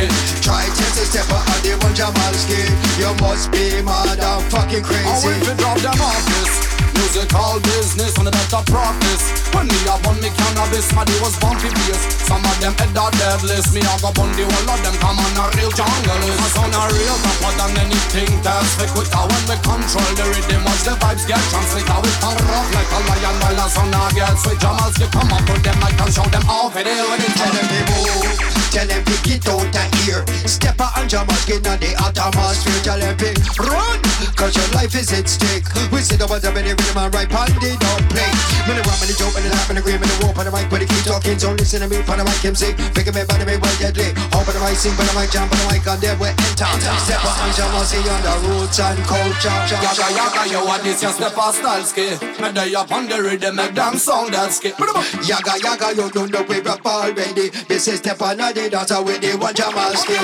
Try 0.41 0.65
test 0.71 0.99
a 0.99 1.05
step 1.05 1.31
on 1.31 1.43
the 1.63 1.75
one 1.83 1.93
Jamalski. 1.95 2.61
You 2.99 3.11
must 3.21 3.51
be 3.51 3.81
motherfucking 3.83 4.75
And 4.77 4.85
crazy. 4.85 5.27
we 5.27 5.45
fi 5.45 5.53
drop 5.55 5.77
them 5.79 6.01
off 6.01 6.25
this 6.25 6.64
Musical 6.95 7.59
business 7.61 8.17
on 8.17 8.25
the 8.25 8.31
better 8.31 8.63
practice. 8.71 9.23
When 9.55 9.67
me 9.67 9.79
a 9.87 9.95
bun 10.03 10.19
me 10.19 10.29
cannabis 10.35 10.91
My 10.91 11.03
day 11.07 11.15
was 11.23 11.35
bumpy 11.39 11.71
bass 11.71 12.01
Some 12.27 12.43
of 12.43 12.55
them 12.59 12.75
head 12.75 12.91
are 12.97 13.11
deadless 13.15 13.71
Me 13.71 13.79
a 13.79 13.95
go 14.03 14.11
bun 14.11 14.31
the 14.35 14.43
whole 14.43 14.69
of 14.71 14.79
them 14.83 14.95
Come 14.99 15.19
on 15.19 15.35
a 15.39 15.45
real 15.55 15.71
jungle. 15.71 16.23
Is 16.27 16.35
My 16.39 16.49
son 16.51 16.75
a 16.75 16.81
real 16.91 17.17
tougher 17.23 17.53
than 17.55 17.71
anything 17.87 18.31
test 18.43 18.75
Fi 18.75 18.87
quick 18.91 19.07
when 19.15 19.43
we 19.47 19.55
control 19.63 20.11
the 20.15 20.25
rhythm 20.27 20.61
Watch 20.67 20.83
the 20.83 20.93
vibes 20.99 21.23
get 21.23 21.43
translated. 21.51 21.99
We 22.03 22.11
can 22.19 22.37
rock 22.51 22.67
like 22.75 22.91
a 22.91 22.99
lion 22.99 23.35
While 23.39 23.55
the 23.55 23.65
sun 23.71 23.95
a 23.95 24.01
get 24.11 24.35
sweet. 24.39 24.59
Jamals 24.59 24.95
get 24.99 25.11
come 25.11 25.31
up 25.31 25.43
to 25.47 25.55
them 25.59 25.79
I 25.83 25.91
can 25.95 26.09
show 26.11 26.27
them 26.27 26.43
how 26.43 26.67
fi 26.67 26.83
deal 26.83 27.05
with 27.11 27.23
it 27.23 27.33
Tell 27.35 27.51
them 27.51 27.63
to 27.63 27.79
move, 27.91 28.64
tell 28.75 28.87
them 28.91 29.03
to 29.07 29.15
get 29.23 29.47
out 29.47 29.63
the 29.71 29.83
ear. 30.03 30.19
Step 30.43 30.75
out 30.83 30.91
and 30.99 31.07
jam 31.07 31.23
skin 31.47 31.63
on 31.63 31.79
the 31.79 31.95
atmosphere. 31.95 32.75
Tell 32.83 32.99
them 32.99 33.15
to 33.15 33.31
run, 33.71 34.03
cause 34.35 34.51
your 34.51 34.67
life 34.75 34.91
is 34.91 35.15
at 35.15 35.31
stake. 35.31 35.63
We 35.95 36.03
see 36.03 36.19
the 36.19 36.27
ones 36.27 36.43
in 36.43 36.51
the 36.51 36.75
rhythm 36.75 36.99
and 36.99 37.11
right 37.15 37.31
on 37.31 37.47
the 37.55 37.71
don't 37.79 38.05
play. 38.11 38.27
Me 38.67 38.75
the 38.75 38.83
rum 38.83 38.99
and 38.99 39.07
the 39.07 39.15
joke 39.15 39.31
and 39.39 39.47
the 39.47 39.51
laugh 39.55 39.71
and 39.71 39.79
the 39.79 39.81
green 39.81 39.95
and 39.95 40.11
the 40.11 40.17
whoop 40.19 40.35
on 40.35 40.43
the 40.43 40.51
mic, 40.51 40.67
but 40.67 40.83
they 40.83 40.89
keep 40.91 41.07
talking. 41.07 41.39
So 41.39 41.55
listen 41.55 41.79
to 41.81 41.87
me, 41.87 42.03
for 42.03 42.19
the 42.19 42.27
mic, 42.27 42.43
him 42.43 42.51
say, 42.51 42.75
figure 42.91 43.15
me, 43.15 43.23
body 43.23 43.47
me, 43.47 43.55
well 43.55 43.75
deadly. 43.79 44.11
Open 44.35 44.51
the 44.51 44.59
mic, 44.59 44.75
sing, 44.75 44.91
but 44.99 45.07
the 45.07 45.13
mic, 45.15 45.31
jam, 45.31 45.47
but 45.47 45.55
the 45.55 45.65
mic, 45.71 45.87
and 45.87 45.99
there 46.03 46.17
we 46.19 46.27
enter. 46.35 46.67
Step 46.99 47.23
out 47.23 47.39
and 47.47 47.53
jam 47.55 47.71
skin 47.87 48.03
on 48.11 48.21
the 48.27 48.33
roots 48.43 48.79
and 48.83 48.99
culture. 49.07 49.55
Yaga 49.71 50.07
yaga 50.19 50.43
yo 50.51 50.59
what 50.67 50.83
your 50.83 51.15
step 51.15 51.31
a 51.31 51.47
stalski 51.55 52.19
Me 52.43 52.51
day 52.51 52.75
up 52.75 52.91
on 52.91 53.07
the 53.07 53.21
rhythm 53.21 53.55
make 53.55 53.73
them 53.73 53.95
sound 53.95 54.33
that 54.33 54.51
ski 54.51 54.75
Yaga 55.23 55.55
yaga, 55.63 55.95
you 55.95 56.09
don't 56.11 56.31
know 56.31 56.43
we 56.43 56.59
rap 56.59 56.85
already. 56.85 57.49
This 57.71 57.87
is 57.87 57.99
step 58.03 58.21
on 58.21 58.37
the 58.37 58.64
dancer 58.69 59.01
with 59.03 59.21
the 59.21 59.37
one 59.37 59.53
Jamalski. 59.53 60.15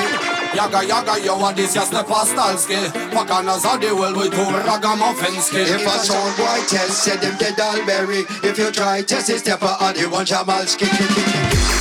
Yaga 0.55 0.85
yaga 0.85 1.23
yo 1.23 1.37
what 1.37 1.55
this 1.55 1.75
your 1.75 1.85
step 1.85 2.07
a 2.07 2.11
stalski 2.11 2.75
Pakanas 3.11 3.65
of 3.73 3.79
the 3.79 3.95
world 3.95 4.17
with 4.17 4.31
two 4.31 4.37
ragamuffins 4.37 5.49
If 5.53 5.85
a 5.85 5.99
sound 5.99 6.37
boy 6.37 6.59
test, 6.67 7.03
said 7.03 7.21
them 7.21 7.37
dead 7.37 7.59
alberry. 7.59 8.25
If 8.43 8.57
you 8.57 8.71
try 8.71 9.01
test 9.01 9.29
it, 9.29 9.39
step 9.39 9.63
on 9.63 9.93
the 9.93 10.09
one 10.09 10.25
Jamalski. 10.25 11.80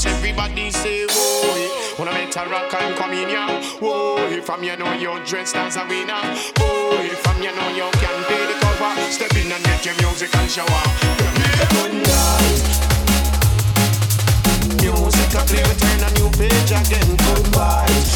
watch 0.00 0.06
everybody 0.06 0.70
say, 0.70 1.04
whoa, 1.08 1.54
hey. 1.54 1.68
When 1.96 2.08
I 2.08 2.12
met 2.12 2.36
a 2.36 2.48
rock 2.48 2.72
and 2.74 2.96
come 2.96 3.12
in 3.12 3.28
here, 3.28 3.60
whoa, 3.80 4.16
hey. 4.28 4.40
From 4.40 4.62
you 4.62 4.76
know 4.76 4.92
you're 4.94 5.22
dressed 5.24 5.56
as 5.56 5.76
a 5.76 5.84
winner, 5.86 6.20
whoa, 6.56 6.96
hey. 6.96 7.08
From 7.20 7.42
you 7.42 7.52
know 7.54 7.68
you 7.68 7.90
can 8.00 8.24
pay 8.24 8.46
the 8.46 8.56
cover. 8.60 8.92
Step 9.10 9.34
in 9.36 9.52
and 9.52 9.64
get 9.64 9.84
your 9.84 9.94
musical 9.96 10.46
shower. 10.46 10.84
Jamaican 11.20 12.02
guys. 12.02 12.62
Music 14.80 15.34
a 15.36 15.42
play, 15.44 15.68
turn 15.80 16.02
a 16.04 16.10
new 16.16 16.30
page 16.38 16.72
again, 16.72 17.10
good 17.16 17.46
vibes. 17.52 18.12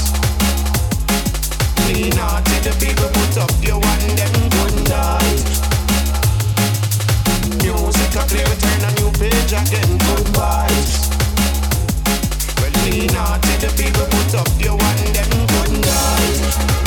Clean 1.84 2.18
out 2.18 2.44
the 2.64 2.72
people, 2.80 3.08
put 3.12 3.36
up 3.44 3.52
your 3.60 3.78
one, 3.78 4.08
them 4.16 4.34
good 4.56 4.76
night. 4.88 5.44
Music 7.60 8.14
a 8.16 8.24
play, 8.24 8.44
turn 8.62 8.84
a 8.88 8.90
new 9.00 9.10
page 9.20 9.52
again, 9.52 9.98
good 9.98 10.26
vibes 10.32 11.13
me 12.84 13.06
naughty. 13.06 13.54
The 13.58 13.70
people 13.76 14.04
put 14.06 14.34
up 14.34 14.48
their 14.58 14.72
one, 14.72 15.12
them 15.12 15.30
good 15.46 15.84
guys. 15.84 16.83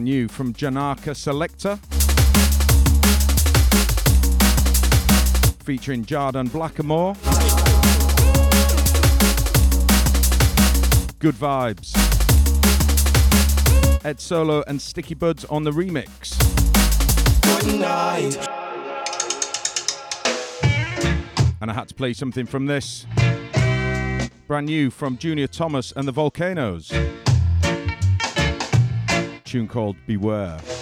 brand 0.00 0.08
new 0.08 0.28
from 0.28 0.54
Janaka 0.54 1.10
Selecta. 1.10 1.78
Featuring 5.62 6.06
Jah 6.06 6.30
Dan 6.30 6.48
Blakkamoore. 6.48 7.16
Good 11.18 11.34
vibes. 11.34 11.94
Ed 14.02 14.20
Solo 14.20 14.64
and 14.66 14.80
Stickybuds 14.80 15.44
on 15.52 15.64
the 15.64 15.70
remix. 15.70 16.38
Good 17.42 17.78
night. 17.78 18.38
and 21.60 21.70
I 21.70 21.74
had 21.74 21.88
to 21.88 21.94
play 21.94 22.14
something 22.14 22.46
from 22.46 22.64
this. 22.64 23.04
Brand 24.46 24.66
new 24.66 24.88
from 24.88 25.18
Junior 25.18 25.46
Thomas 25.46 25.92
and 25.92 26.08
the 26.08 26.12
Volcanoes 26.12 26.90
tune 29.50 29.66
called 29.66 29.96
Beware. 30.06 30.79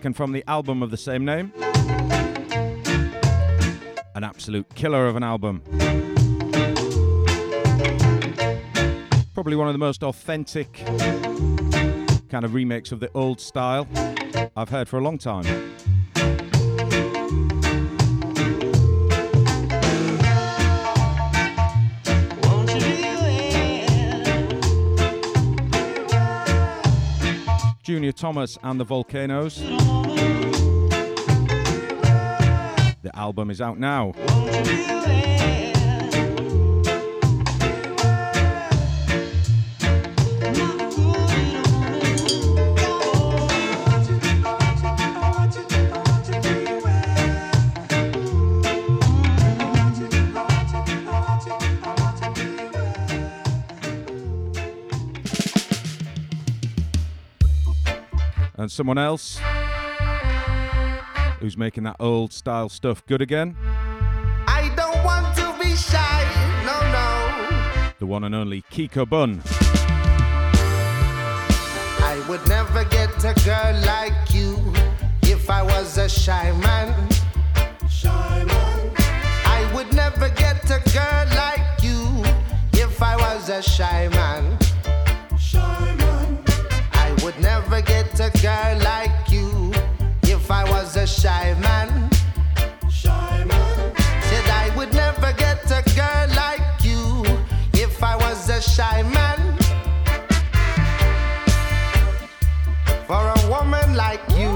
Taken 0.00 0.14
from 0.14 0.32
the 0.32 0.42
album 0.48 0.82
of 0.82 0.90
the 0.90 0.96
same 0.96 1.26
name. 1.26 1.52
An 4.14 4.24
absolute 4.24 4.74
killer 4.74 5.06
of 5.06 5.14
an 5.14 5.22
album. 5.22 5.60
Probably 9.34 9.56
one 9.56 9.68
of 9.68 9.74
the 9.74 9.78
most 9.78 10.02
authentic 10.02 10.72
kind 12.30 12.46
of 12.46 12.54
remakes 12.54 12.92
of 12.92 13.00
the 13.00 13.10
old 13.12 13.42
style 13.42 13.86
I've 14.56 14.70
heard 14.70 14.88
for 14.88 14.96
a 14.96 15.02
long 15.02 15.18
time. 15.18 15.44
Thomas 28.12 28.58
and 28.62 28.78
the 28.80 28.84
Volcanoes. 28.84 29.58
The 33.02 33.10
album 33.14 33.50
is 33.50 33.60
out 33.60 33.78
now. 33.78 34.12
And 58.70 58.74
someone 58.76 58.98
else 58.98 59.40
who's 61.40 61.56
making 61.56 61.82
that 61.82 61.96
old 61.98 62.32
style 62.32 62.68
stuff 62.68 63.04
good 63.04 63.20
again. 63.20 63.56
I 64.46 64.72
don't 64.76 65.02
want 65.02 65.34
to 65.38 65.52
be 65.60 65.74
shy, 65.74 66.22
no, 66.64 66.78
no. 66.92 67.90
The 67.98 68.06
one 68.06 68.22
and 68.22 68.32
only 68.32 68.62
Kiko 68.70 69.08
Bun. 69.08 69.42
I 71.98 72.24
would 72.28 72.46
never 72.46 72.84
get 72.84 73.10
a 73.24 73.34
girl 73.44 73.74
like 73.86 74.32
you 74.32 74.56
if 75.22 75.50
I 75.50 75.64
was 75.64 75.98
a 75.98 76.08
shy 76.08 76.52
man. 76.52 77.08
Shy 77.90 78.44
man. 78.44 78.92
I 79.46 79.68
would 79.74 79.92
never 79.94 80.28
get 80.28 80.62
a 80.70 80.78
girl 80.92 81.26
like 81.34 81.82
you 81.82 82.22
if 82.74 83.02
I 83.02 83.16
was 83.16 83.48
a 83.48 83.62
shy 83.62 84.06
man. 84.10 84.59
A 88.20 88.30
girl 88.42 88.78
like 88.84 89.30
you 89.30 89.72
if 90.24 90.50
I 90.50 90.64
was 90.70 90.94
a 90.96 91.06
shy 91.06 91.56
man. 91.58 92.10
Shy 92.90 93.44
man. 93.44 93.96
Said 94.28 94.46
I 94.50 94.70
would 94.76 94.92
never 94.92 95.32
get 95.32 95.64
a 95.70 95.82
girl 95.96 96.28
like 96.36 96.84
you 96.84 97.24
if 97.72 98.02
I 98.02 98.16
was 98.16 98.50
a 98.50 98.60
shy 98.60 99.02
man. 99.04 99.40
For 103.06 103.22
a 103.36 103.48
woman 103.48 103.94
like 103.94 104.20
you, 104.36 104.52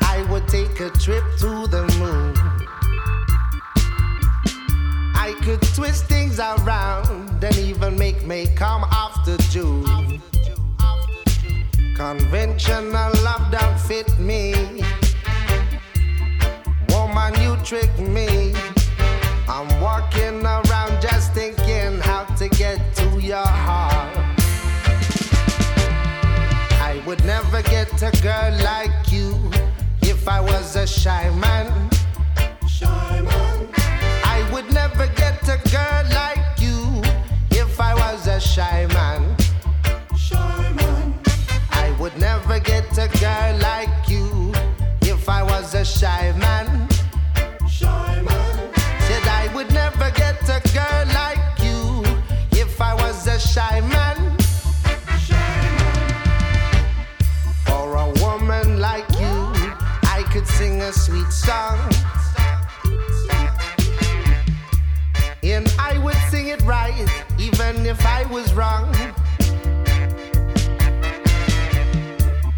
I 0.00 0.26
would 0.28 0.48
take 0.48 0.80
a 0.80 0.90
trip 0.90 1.24
to 1.38 1.68
the 1.68 1.84
moon. 2.00 2.34
I 5.14 5.36
could 5.44 5.62
twist 5.74 6.06
things 6.06 6.40
around 6.40 7.44
and 7.44 7.56
even 7.58 7.96
make 7.96 8.26
me 8.26 8.48
come 8.56 8.82
after 8.90 9.36
June. 9.52 10.07
Conventional 11.98 13.10
love 13.24 13.50
don't 13.50 13.76
fit 13.80 14.20
me. 14.20 14.54
Woman, 16.90 17.34
you 17.42 17.56
trick 17.64 17.90
me. 17.98 18.54
I'm 19.48 19.68
walking 19.80 20.46
around 20.46 21.02
just 21.02 21.34
thinking 21.34 21.98
how 21.98 22.22
to 22.36 22.48
get 22.50 22.78
to 22.98 23.20
your 23.20 23.44
heart. 23.44 24.16
I 26.80 27.02
would 27.04 27.24
never 27.24 27.62
get 27.62 27.90
a 28.00 28.12
girl 28.22 28.56
like 28.62 29.10
you 29.10 29.34
if 30.02 30.28
I 30.28 30.40
was 30.40 30.76
a 30.76 30.86
shy 30.86 31.28
man. 31.30 31.90
Shy 32.68 33.20
man. 33.22 33.68
I 34.22 34.48
would 34.52 34.72
never 34.72 35.08
get 35.16 35.42
a 35.48 35.58
girl 35.68 36.04
like 36.14 36.60
you 36.60 37.02
if 37.50 37.80
I 37.80 37.92
was 37.94 38.28
a 38.28 38.38
shy 38.38 38.86
man. 38.86 39.27
Shy 45.98 46.32
man. 46.38 46.88
Shy 47.68 48.22
man. 48.22 48.74
Said 49.06 49.26
I 49.26 49.50
would 49.52 49.68
never 49.72 50.12
get 50.12 50.40
a 50.48 50.60
girl 50.72 51.04
like 51.22 51.58
you 51.58 52.04
if 52.52 52.80
I 52.80 52.94
was 52.94 53.26
a 53.26 53.40
shy 53.40 53.80
man. 53.80 54.36
For 57.66 57.96
a 57.96 58.08
woman 58.22 58.78
like 58.78 59.10
you, 59.18 59.34
I 60.04 60.24
could 60.30 60.46
sing 60.46 60.82
a 60.82 60.92
sweet 60.92 61.32
song. 61.32 61.78
And 65.42 65.66
I 65.80 65.98
would 65.98 66.20
sing 66.30 66.46
it 66.46 66.62
right, 66.62 67.08
even 67.40 67.84
if 67.86 68.06
I 68.06 68.24
was 68.26 68.54
wrong. 68.54 68.94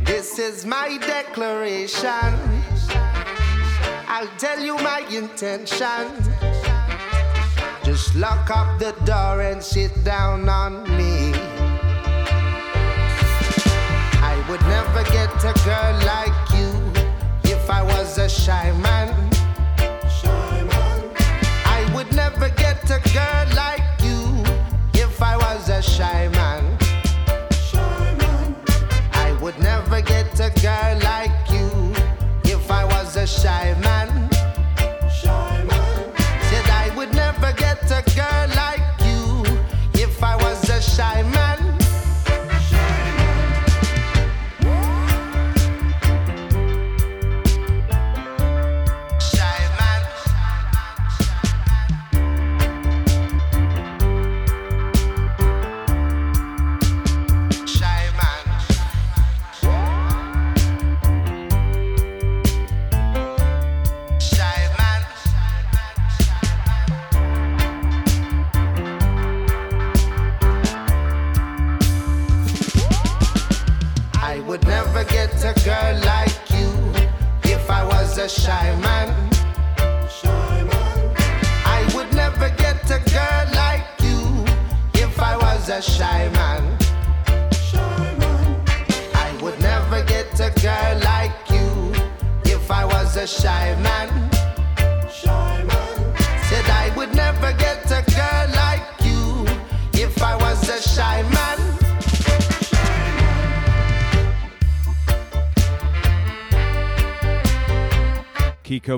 This 0.04 0.38
is 0.38 0.66
my 0.66 0.98
declaration. 0.98 2.59
I'll 4.12 4.26
tell 4.38 4.58
you 4.58 4.76
my 4.78 5.06
intention. 5.08 6.10
Just 7.84 8.16
lock 8.16 8.50
up 8.50 8.80
the 8.80 8.92
door 9.04 9.40
and 9.40 9.62
sit 9.62 9.92
down 10.02 10.48
on 10.48 10.82
me. 10.98 11.32
I 14.20 14.34
would 14.48 14.62
never 14.62 15.04
get 15.04 15.30
a 15.44 15.54
girl 15.64 15.94
like 16.04 16.50
you 16.58 16.72
if 17.44 17.70
I 17.70 17.82
was 17.82 18.18
a 18.18 18.28
shy 18.28 18.72
man. 18.82 19.14
I 21.64 21.88
would 21.94 22.12
never 22.12 22.48
get 22.48 22.82
a 22.90 22.98
girl 23.14 23.46
like 23.54 23.86
you 24.02 24.42
if 24.92 25.22
I 25.22 25.36
was 25.36 25.68
a 25.68 25.80
shy 25.80 26.26
man. 26.32 26.64
I 29.12 29.38
would 29.40 29.58
never 29.60 30.00
get 30.00 30.40
a 30.40 30.50
girl 30.60 30.98
like 31.04 31.39
if 32.70 32.76
I 32.76 32.84
was 32.84 33.16
a 33.16 33.26
shy 33.26 33.74
man. 33.80 34.30
Said 36.48 36.70
I 36.70 36.92
would 36.96 37.12
never 37.12 37.52
get 37.52 37.82
a 37.90 38.02
girl 38.14 38.48
like 38.54 38.80
you 39.04 39.44
if 39.94 40.22
I 40.22 40.36
was 40.36 40.70
a 40.70 40.80
shy 40.80 41.22
man. 41.22 41.49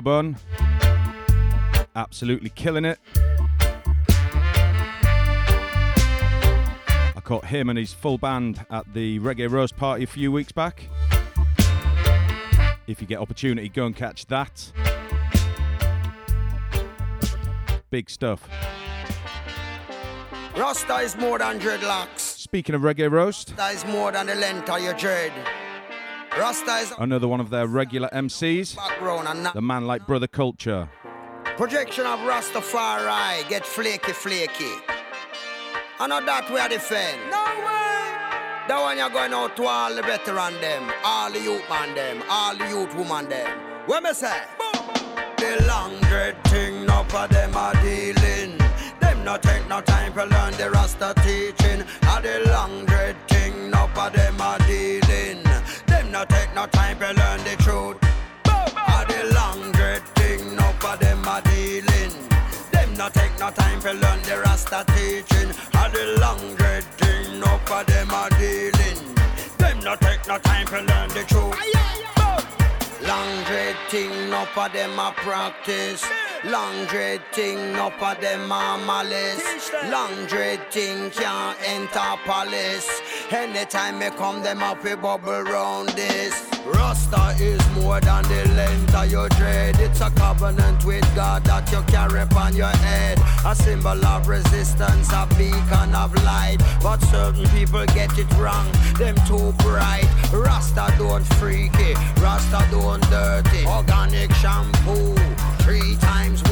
Bun. 0.03 0.35
Absolutely 1.95 2.49
killing 2.49 2.85
it. 2.85 2.99
I 7.15 7.21
caught 7.23 7.45
him 7.45 7.69
and 7.69 7.79
his 7.79 7.93
full 7.93 8.17
band 8.17 8.65
at 8.69 8.93
the 8.93 9.19
Reggae 9.19 9.49
Roast 9.49 9.77
Party 9.77 10.03
a 10.03 10.07
few 10.07 10.31
weeks 10.31 10.51
back. 10.51 10.89
If 12.85 12.99
you 12.99 13.07
get 13.07 13.19
opportunity, 13.19 13.69
go 13.69 13.85
and 13.85 13.95
catch 13.95 14.25
that. 14.25 14.71
Big 17.89 18.09
stuff. 18.09 18.49
Rasta 20.57 20.97
is 20.97 21.15
more 21.17 21.39
than 21.39 21.59
dreadlocks. 21.59 22.19
Speaking 22.19 22.75
of 22.75 22.81
reggae 22.81 23.09
roast, 23.09 23.53
Rasta 23.57 23.75
is 23.75 23.85
more 23.85 24.11
than 24.11 24.27
the 24.27 24.35
length 24.35 24.69
of 24.69 24.81
your 24.81 24.93
dread. 24.93 25.31
Rasta 26.37 26.77
is 26.77 26.93
another 26.97 27.27
one 27.27 27.39
of 27.39 27.51
their 27.51 27.67
regular 27.67 28.09
MCs, 28.11 28.75
background 28.75 29.27
and 29.27 29.43
not 29.43 29.53
the 29.53 29.61
man 29.61 29.85
like 29.85 30.07
Brother 30.07 30.27
Culture. 30.27 30.89
projection 31.57 32.05
of 32.07 32.19
Rastafari 32.21 33.47
get 33.49 33.65
flaky 33.65 34.13
flaky. 34.13 34.73
I 35.99 36.07
know 36.07 36.25
that 36.25 36.49
we 36.49 36.57
are 36.59 36.67
defend. 36.67 37.19
No 37.29 37.43
way. 37.43 38.67
That 38.67 38.79
one 38.81 38.97
you're 38.97 39.11
going 39.11 39.31
out 39.33 39.55
to 39.57 39.63
all 39.63 39.93
the 39.93 40.01
veteran 40.01 40.59
them, 40.59 40.91
all 41.05 41.31
the 41.31 41.39
youth 41.39 41.69
man 41.69 41.93
them, 41.93 42.23
all 42.27 42.55
the 42.57 42.67
youth 42.67 42.95
woman 42.95 43.29
them. 43.29 43.51
What 43.85 44.01
me 44.01 44.13
say? 44.13 44.41
The 45.37 45.63
long 45.67 45.99
dread 46.01 46.43
thing, 46.45 46.87
no 46.87 47.05
for 47.09 47.27
them 47.27 47.55
are 47.55 47.73
dealing. 47.75 48.57
Them 48.99 49.23
no 49.23 49.37
take 49.37 49.67
no 49.67 49.81
time 49.81 50.13
to 50.13 50.25
learn 50.25 50.53
the 50.53 50.71
Rasta 50.71 51.13
teaching. 51.23 51.85
A 52.09 52.21
the 52.21 52.49
long 52.51 52.85
dread 52.85 53.15
thing, 53.29 53.69
no 53.69 53.87
for 53.93 54.09
them 54.09 54.41
are 54.41 54.57
dealing. 54.59 55.02
No 56.13 56.23
take 56.25 56.53
no 56.53 56.67
time 56.67 56.99
to 56.99 57.07
learn 57.07 57.43
the 57.43 57.55
truth. 57.63 57.97
A 58.45 59.03
the 59.07 59.33
long 59.33 59.71
dread 59.71 60.03
thing, 60.13 60.55
no 60.55 60.61
for 60.79 60.95
them 60.97 61.27
are 61.27 61.41
dealing. 61.41 62.13
Them 62.71 62.93
no 62.93 63.09
take 63.09 63.31
no 63.39 63.49
time 63.49 63.81
to 63.81 63.93
learn 63.93 64.21
the 64.21 64.39
Rasta 64.45 64.85
teaching. 64.93 65.49
A 65.73 65.89
the 65.89 66.19
long 66.21 66.55
dread 66.55 66.83
thing, 67.01 67.39
no 67.39 67.59
for 67.65 67.83
them 67.85 68.11
are 68.11 68.29
dealing. 68.29 69.15
Them 69.57 69.79
no 69.79 69.95
take 69.95 70.27
no 70.27 70.37
time 70.37 70.67
to 70.67 70.81
learn 70.81 71.09
the 71.09 71.23
truth. 71.27 71.57
Long 73.07 73.43
dread 73.45 73.75
thing, 73.89 74.29
no 74.29 74.45
for 74.53 74.69
them 74.69 74.99
a 74.99 75.11
practice. 75.17 76.05
Long 76.45 76.85
dread 76.85 77.21
thing, 77.31 77.73
no 77.73 77.89
for 77.97 78.13
them 78.21 78.51
a 78.51 78.77
malice. 78.85 79.71
Long 79.89 80.25
dread 80.27 80.71
thing 80.71 81.09
can't 81.09 81.57
enter 81.65 82.17
palace. 82.23 83.01
Anytime 83.31 83.99
me 83.99 84.09
come, 84.11 84.43
them 84.43 84.61
we 84.83 84.95
bubble 84.95 85.43
round 85.43 85.89
this. 85.89 86.49
Rasta 86.65 87.35
is 87.41 87.61
more 87.71 87.99
than 87.99 88.23
the 88.23 88.47
length 88.55 88.95
of 88.95 89.11
your 89.11 89.27
dread. 89.29 89.79
It's 89.79 90.01
a 90.01 90.09
covenant 90.11 90.85
with 90.85 91.03
God 91.15 91.43
that 91.45 91.71
you 91.71 91.81
carry 91.83 92.21
upon 92.21 92.55
your 92.55 92.67
head. 92.67 93.19
A 93.45 93.55
symbol 93.55 94.05
of 94.05 94.27
resistance, 94.27 95.09
a 95.11 95.27
beacon 95.37 95.95
of 95.95 96.13
light. 96.23 96.57
But 96.81 97.01
certain 97.03 97.47
people 97.49 97.85
get 97.87 98.17
it 98.17 98.31
wrong, 98.37 98.71
them 98.97 99.15
too 99.27 99.51
bright. 99.63 100.07
Rasta 100.31 100.93
don't 100.97 101.25
freaky, 101.35 101.93
Rasta 102.21 102.67
don't 102.71 103.01
dirty. 103.09 103.65
Organic 103.65 104.31
shampoo, 104.33 105.15
three 105.63 105.95
times. 105.97 106.43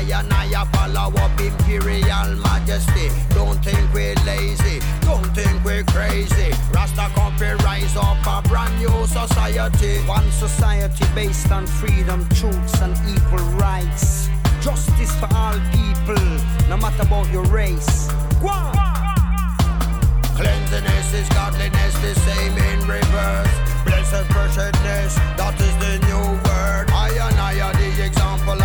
I 0.00 0.20
and 0.20 0.32
I 0.32 0.64
follow 0.72 1.12
up 1.14 1.40
imperial 1.40 2.36
majesty. 2.40 3.10
Don't 3.34 3.62
think 3.62 3.92
we're 3.92 4.14
lazy, 4.24 4.80
don't 5.02 5.28
think 5.34 5.62
we're 5.62 5.84
crazy. 5.84 6.52
Rasta 6.72 7.12
to 7.38 7.56
rise 7.64 7.96
up 7.96 8.16
a 8.26 8.48
brand 8.48 8.78
new 8.78 9.06
society. 9.06 9.98
One 10.08 10.30
society 10.32 11.04
based 11.14 11.52
on 11.52 11.66
freedom, 11.66 12.26
truths, 12.30 12.80
and 12.80 12.96
equal 13.12 13.44
rights. 13.58 14.28
Justice 14.62 15.14
for 15.20 15.28
all 15.34 15.58
people, 15.70 16.24
no 16.70 16.78
matter 16.78 17.02
about 17.02 17.30
your 17.30 17.44
race. 17.44 18.08
Go. 18.40 18.56
Cleanliness 20.36 21.12
is 21.12 21.28
godliness, 21.28 21.94
the 22.00 22.14
same 22.14 22.56
in 22.56 22.80
reverse. 22.88 23.54
Blessed 23.84 24.24
preciousness, 24.32 25.14
that 25.36 25.60
is 25.60 25.76
the 25.84 25.94
new 26.08 26.24
word. 26.48 26.88
I 26.90 27.10
and 27.28 27.38
I 27.38 27.60
are 27.60 27.74
the 27.74 28.06
example, 28.06 28.56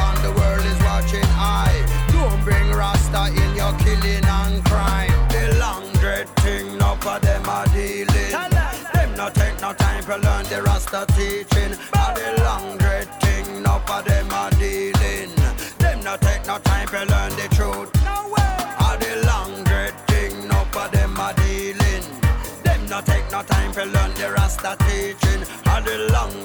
for 7.05 7.19
them 7.19 7.47
are 7.47 7.67
dealing. 7.67 8.31
Them 8.93 9.11
no 9.15 9.29
take 9.29 9.61
no 9.61 9.71
time 9.73 10.03
to 10.05 10.17
learn 10.17 10.43
the 10.45 10.63
Rasta 10.63 11.05
teaching. 11.13 11.77
But 11.91 12.15
the 12.15 12.41
long 12.43 12.77
dread 12.79 13.07
thing, 13.21 13.61
no 13.61 13.73
for 13.85 14.01
them 14.01 14.31
are 14.31 14.49
dealing. 14.61 15.29
Them 15.77 15.99
no 16.03 16.17
take 16.17 16.43
no 16.47 16.57
time 16.57 16.87
to 16.87 17.01
learn 17.13 17.31
the 17.39 17.47
truth. 17.57 17.91
Way. 18.33 18.55
Are 18.85 18.97
the 18.97 19.13
long 19.29 19.53
thing, 20.09 20.47
no 20.47 20.59
them 20.89 21.19
are 21.19 21.33
dealing. 21.33 22.05
Them 22.63 22.81
no 22.89 22.99
take 23.01 23.29
no 23.31 23.43
time 23.43 23.71
to 23.73 23.85
learn 23.85 24.11
the 24.15 24.31
Rasta 24.35 24.75
teaching. 24.87 25.41
Are 25.71 25.81
the 25.81 25.97
long 26.15 26.35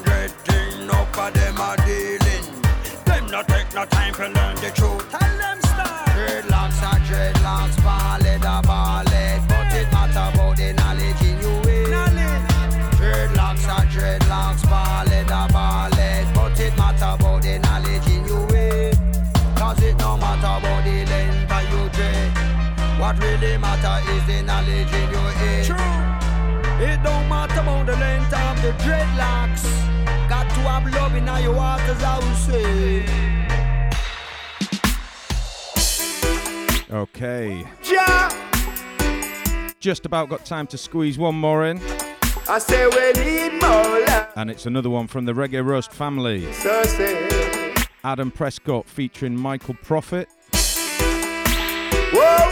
thing, 0.47 0.87
no 0.87 0.99
them 1.39 1.59
are 1.59 1.77
dealing. 1.89 2.45
Them 3.07 3.31
no 3.31 3.43
take 3.45 3.73
no 3.75 3.87
time 3.87 4.15
to 4.15 4.29
learn 4.29 4.57
the 4.57 4.71
truth. 4.75 5.00
Knowledge 24.81 24.95
in 24.95 25.11
your. 25.11 25.31
True. 25.65 26.85
It 26.85 27.03
don't 27.03 27.29
matter 27.29 27.61
about 27.61 27.87
the 27.87 27.97
length 27.97 28.33
of 28.33 28.63
the 28.63 28.73
dreadlocks. 28.85 29.65
Got 30.29 30.49
to 30.49 30.61
have 30.61 30.93
love 30.95 31.15
in 31.15 31.27
your 31.27 31.55
heart, 31.55 31.83
as 31.83 32.03
I 32.03 32.19
would 32.19 32.37
say. 32.37 33.05
Okay. 36.93 37.65
Ja, 37.85 38.29
Just 39.79 40.05
about 40.07 40.29
got 40.29 40.45
time 40.45 40.67
to 40.69 40.79
squeeze 40.79 41.19
one 41.19 41.37
more 41.37 41.67
in. 41.67 41.81
I 42.49 42.59
say 42.59 42.87
we 42.87 43.13
need 43.23 43.53
more 43.61 44.01
love. 44.07 44.27
And 44.37 44.51
it's 44.51 44.67
another 44.67 44.91
one 44.91 45.07
from 45.07 45.25
the 45.25 45.33
Reggae 45.33 45.65
Roast 45.65 45.93
family. 45.93 46.53
So 46.53 46.83
say, 46.85 47.75
Adam 48.03 48.31
Prescott 48.33 48.87
featuring 48.87 49.37
Michael 49.37 49.75
Prophet. 49.83 50.29
whoa, 52.13 52.50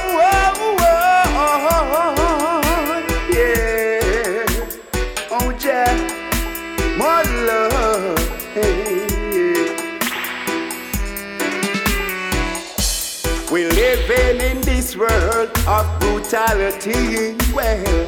living 14.09 14.40
in 14.40 14.61
this 14.62 14.96
world 14.96 15.50
of 15.66 16.00
brutality, 16.00 17.36
well, 17.52 18.06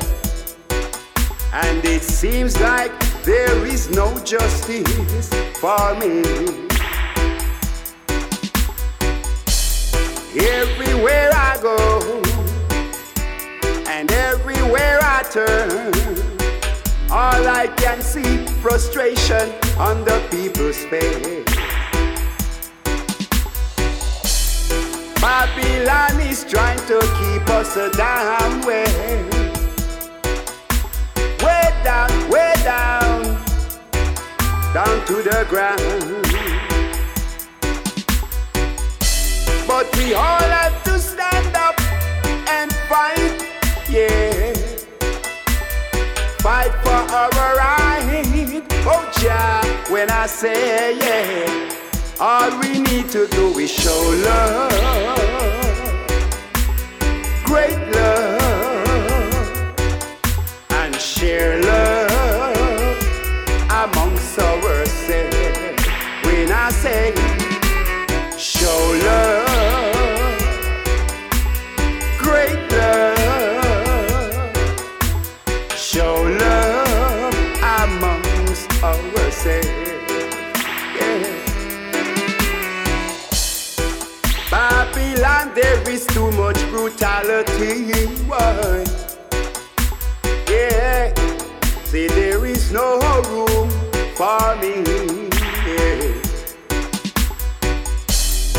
and 1.53 1.85
it 1.85 2.03
seems 2.03 2.59
like 2.61 2.93
there 3.23 3.67
is 3.67 3.91
no 3.91 4.19
justice 4.25 5.29
for 5.59 5.95
me. 5.97 6.23
Everywhere 10.41 11.31
I 11.35 11.59
go, 11.61 12.23
and 13.89 14.11
everywhere 14.11 14.99
I 15.03 15.23
turn, 15.31 15.93
all 17.11 17.47
I 17.47 17.67
can 17.77 18.01
see 18.01 18.47
frustration 18.63 19.53
on 19.79 20.05
the 20.05 20.27
people's 20.31 20.83
face. 20.87 21.60
Babylon 25.31 26.21
is 26.23 26.43
trying 26.43 26.85
to 26.89 26.99
keep 27.19 27.49
us 27.51 27.77
down, 27.97 28.67
way, 28.67 28.85
way 31.41 31.67
down, 31.85 32.11
way 32.29 32.53
down, 32.65 33.23
down 34.75 34.97
to 35.07 35.23
the 35.23 35.47
ground. 35.49 36.27
But 39.69 39.87
we 39.97 40.15
all 40.15 40.49
have 40.59 40.83
to 40.83 40.99
stand 40.99 41.55
up 41.55 41.81
and 42.51 42.73
fight, 42.91 43.47
yeah. 43.89 44.53
Fight 46.43 46.73
for 46.83 47.03
our 47.15 47.31
right. 47.55 48.65
Oh, 48.85 49.09
yeah, 49.23 49.93
when 49.93 50.11
I 50.11 50.27
say 50.27 50.97
yeah, 50.97 51.80
all 52.21 52.51
we 52.61 52.79
need 52.79 53.09
to 53.09 53.27
do 53.29 53.59
is 53.59 53.71
show 53.71 54.03
love, 54.25 54.71
great 57.45 57.79
love, 57.95 59.73
and 60.71 60.95
share 60.97 61.63
love 61.63 62.99
amongst 63.71 64.39
ourselves. 64.39 65.87
When 66.27 66.53
I 66.53 66.71
say 66.71 67.15
show 68.37 68.99
love, 69.09 69.49
great 72.19 72.71
love, 72.71 74.55
show 75.75 76.23
love 76.39 76.60
is 85.91 86.07
too 86.07 86.31
much 86.33 86.57
brutality. 86.71 88.07
Why? 88.29 88.85
Yeah, 90.49 91.13
see, 91.85 92.07
there 92.07 92.47
is 92.47 92.71
no 92.71 93.01
room 93.29 93.69
for 94.15 94.57
me. 94.63 94.75
Yeah. 95.67 96.15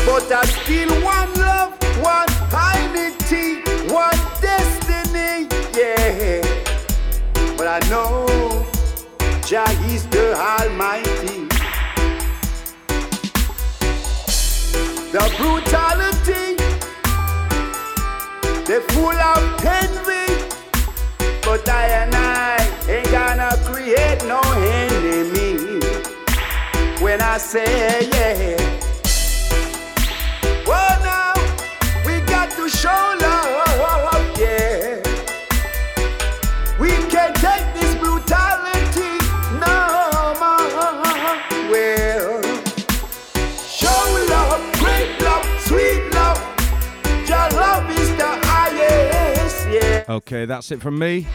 But 0.04 0.30
I 0.30 0.44
still 0.44 0.92
want 1.02 1.34
love, 1.38 1.72
one 2.02 2.28
unity, 2.52 3.62
one 3.90 4.18
destiny. 4.42 5.48
Yeah, 5.74 6.42
but 7.56 7.66
I 7.66 7.80
know 7.88 8.26
Jah 9.46 9.72
is 9.88 10.06
the 10.08 10.36
Almighty. 10.36 11.48
The 15.12 15.24
brutality, 15.38 16.51
they 18.66 18.80
full 18.94 19.10
of 19.10 19.64
envy, 19.64 20.26
but 21.44 21.68
I 21.68 21.86
and 22.02 22.14
I 22.14 22.56
ain't 22.88 23.10
gonna 23.10 23.50
create 23.64 24.22
no 24.24 24.40
enemy. 24.56 25.80
When 27.02 27.20
I 27.20 27.38
say 27.38 28.08
yeah, 28.12 28.56
oh 30.68 30.98
now 31.02 31.34
we 32.06 32.20
got 32.26 32.50
to 32.52 32.68
show 32.68 33.02
love, 33.20 33.71
Okay, 50.08 50.44
that's 50.44 50.70
it 50.72 50.80
from 50.80 50.98
me. 50.98 51.26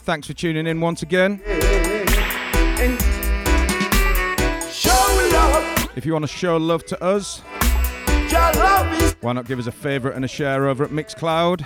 Thanks 0.00 0.26
for 0.26 0.32
tuning 0.34 0.66
in 0.66 0.80
once 0.80 1.02
again. 1.02 1.40
and 1.46 3.00
show 4.70 4.90
love, 5.32 5.90
If 5.96 6.06
you 6.06 6.12
want 6.12 6.24
to 6.24 6.28
show 6.28 6.56
love 6.56 6.84
to 6.86 7.02
us, 7.02 7.40
why 9.20 9.32
not 9.32 9.46
give 9.46 9.58
us 9.58 9.66
a 9.66 9.72
favourite 9.72 10.16
and 10.16 10.24
a 10.24 10.28
share 10.28 10.68
over 10.68 10.84
at 10.84 10.90
Mixcloud, 10.90 11.64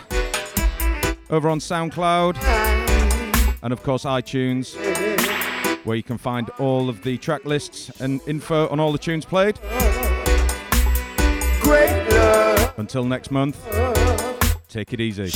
over 1.31 1.49
on 1.49 1.59
SoundCloud, 1.59 2.37
and 3.63 3.73
of 3.73 3.83
course 3.83 4.05
iTunes, 4.05 4.75
where 5.85 5.97
you 5.97 6.03
can 6.03 6.19
find 6.19 6.51
all 6.59 6.89
of 6.89 7.03
the 7.03 7.19
track 7.19 7.45
lists 7.45 7.91
and 8.01 8.21
info 8.27 8.69
on 8.69 8.81
all 8.81 8.93
the 8.93 8.99
tunes 8.99 9.25
played. 9.25 9.59
great 11.61 12.09
love. 12.11 12.75
Until 12.79 13.05
next 13.05 13.31
month, 13.31 13.57
take 14.73 14.95
it 14.95 15.01
easy. 15.01 15.29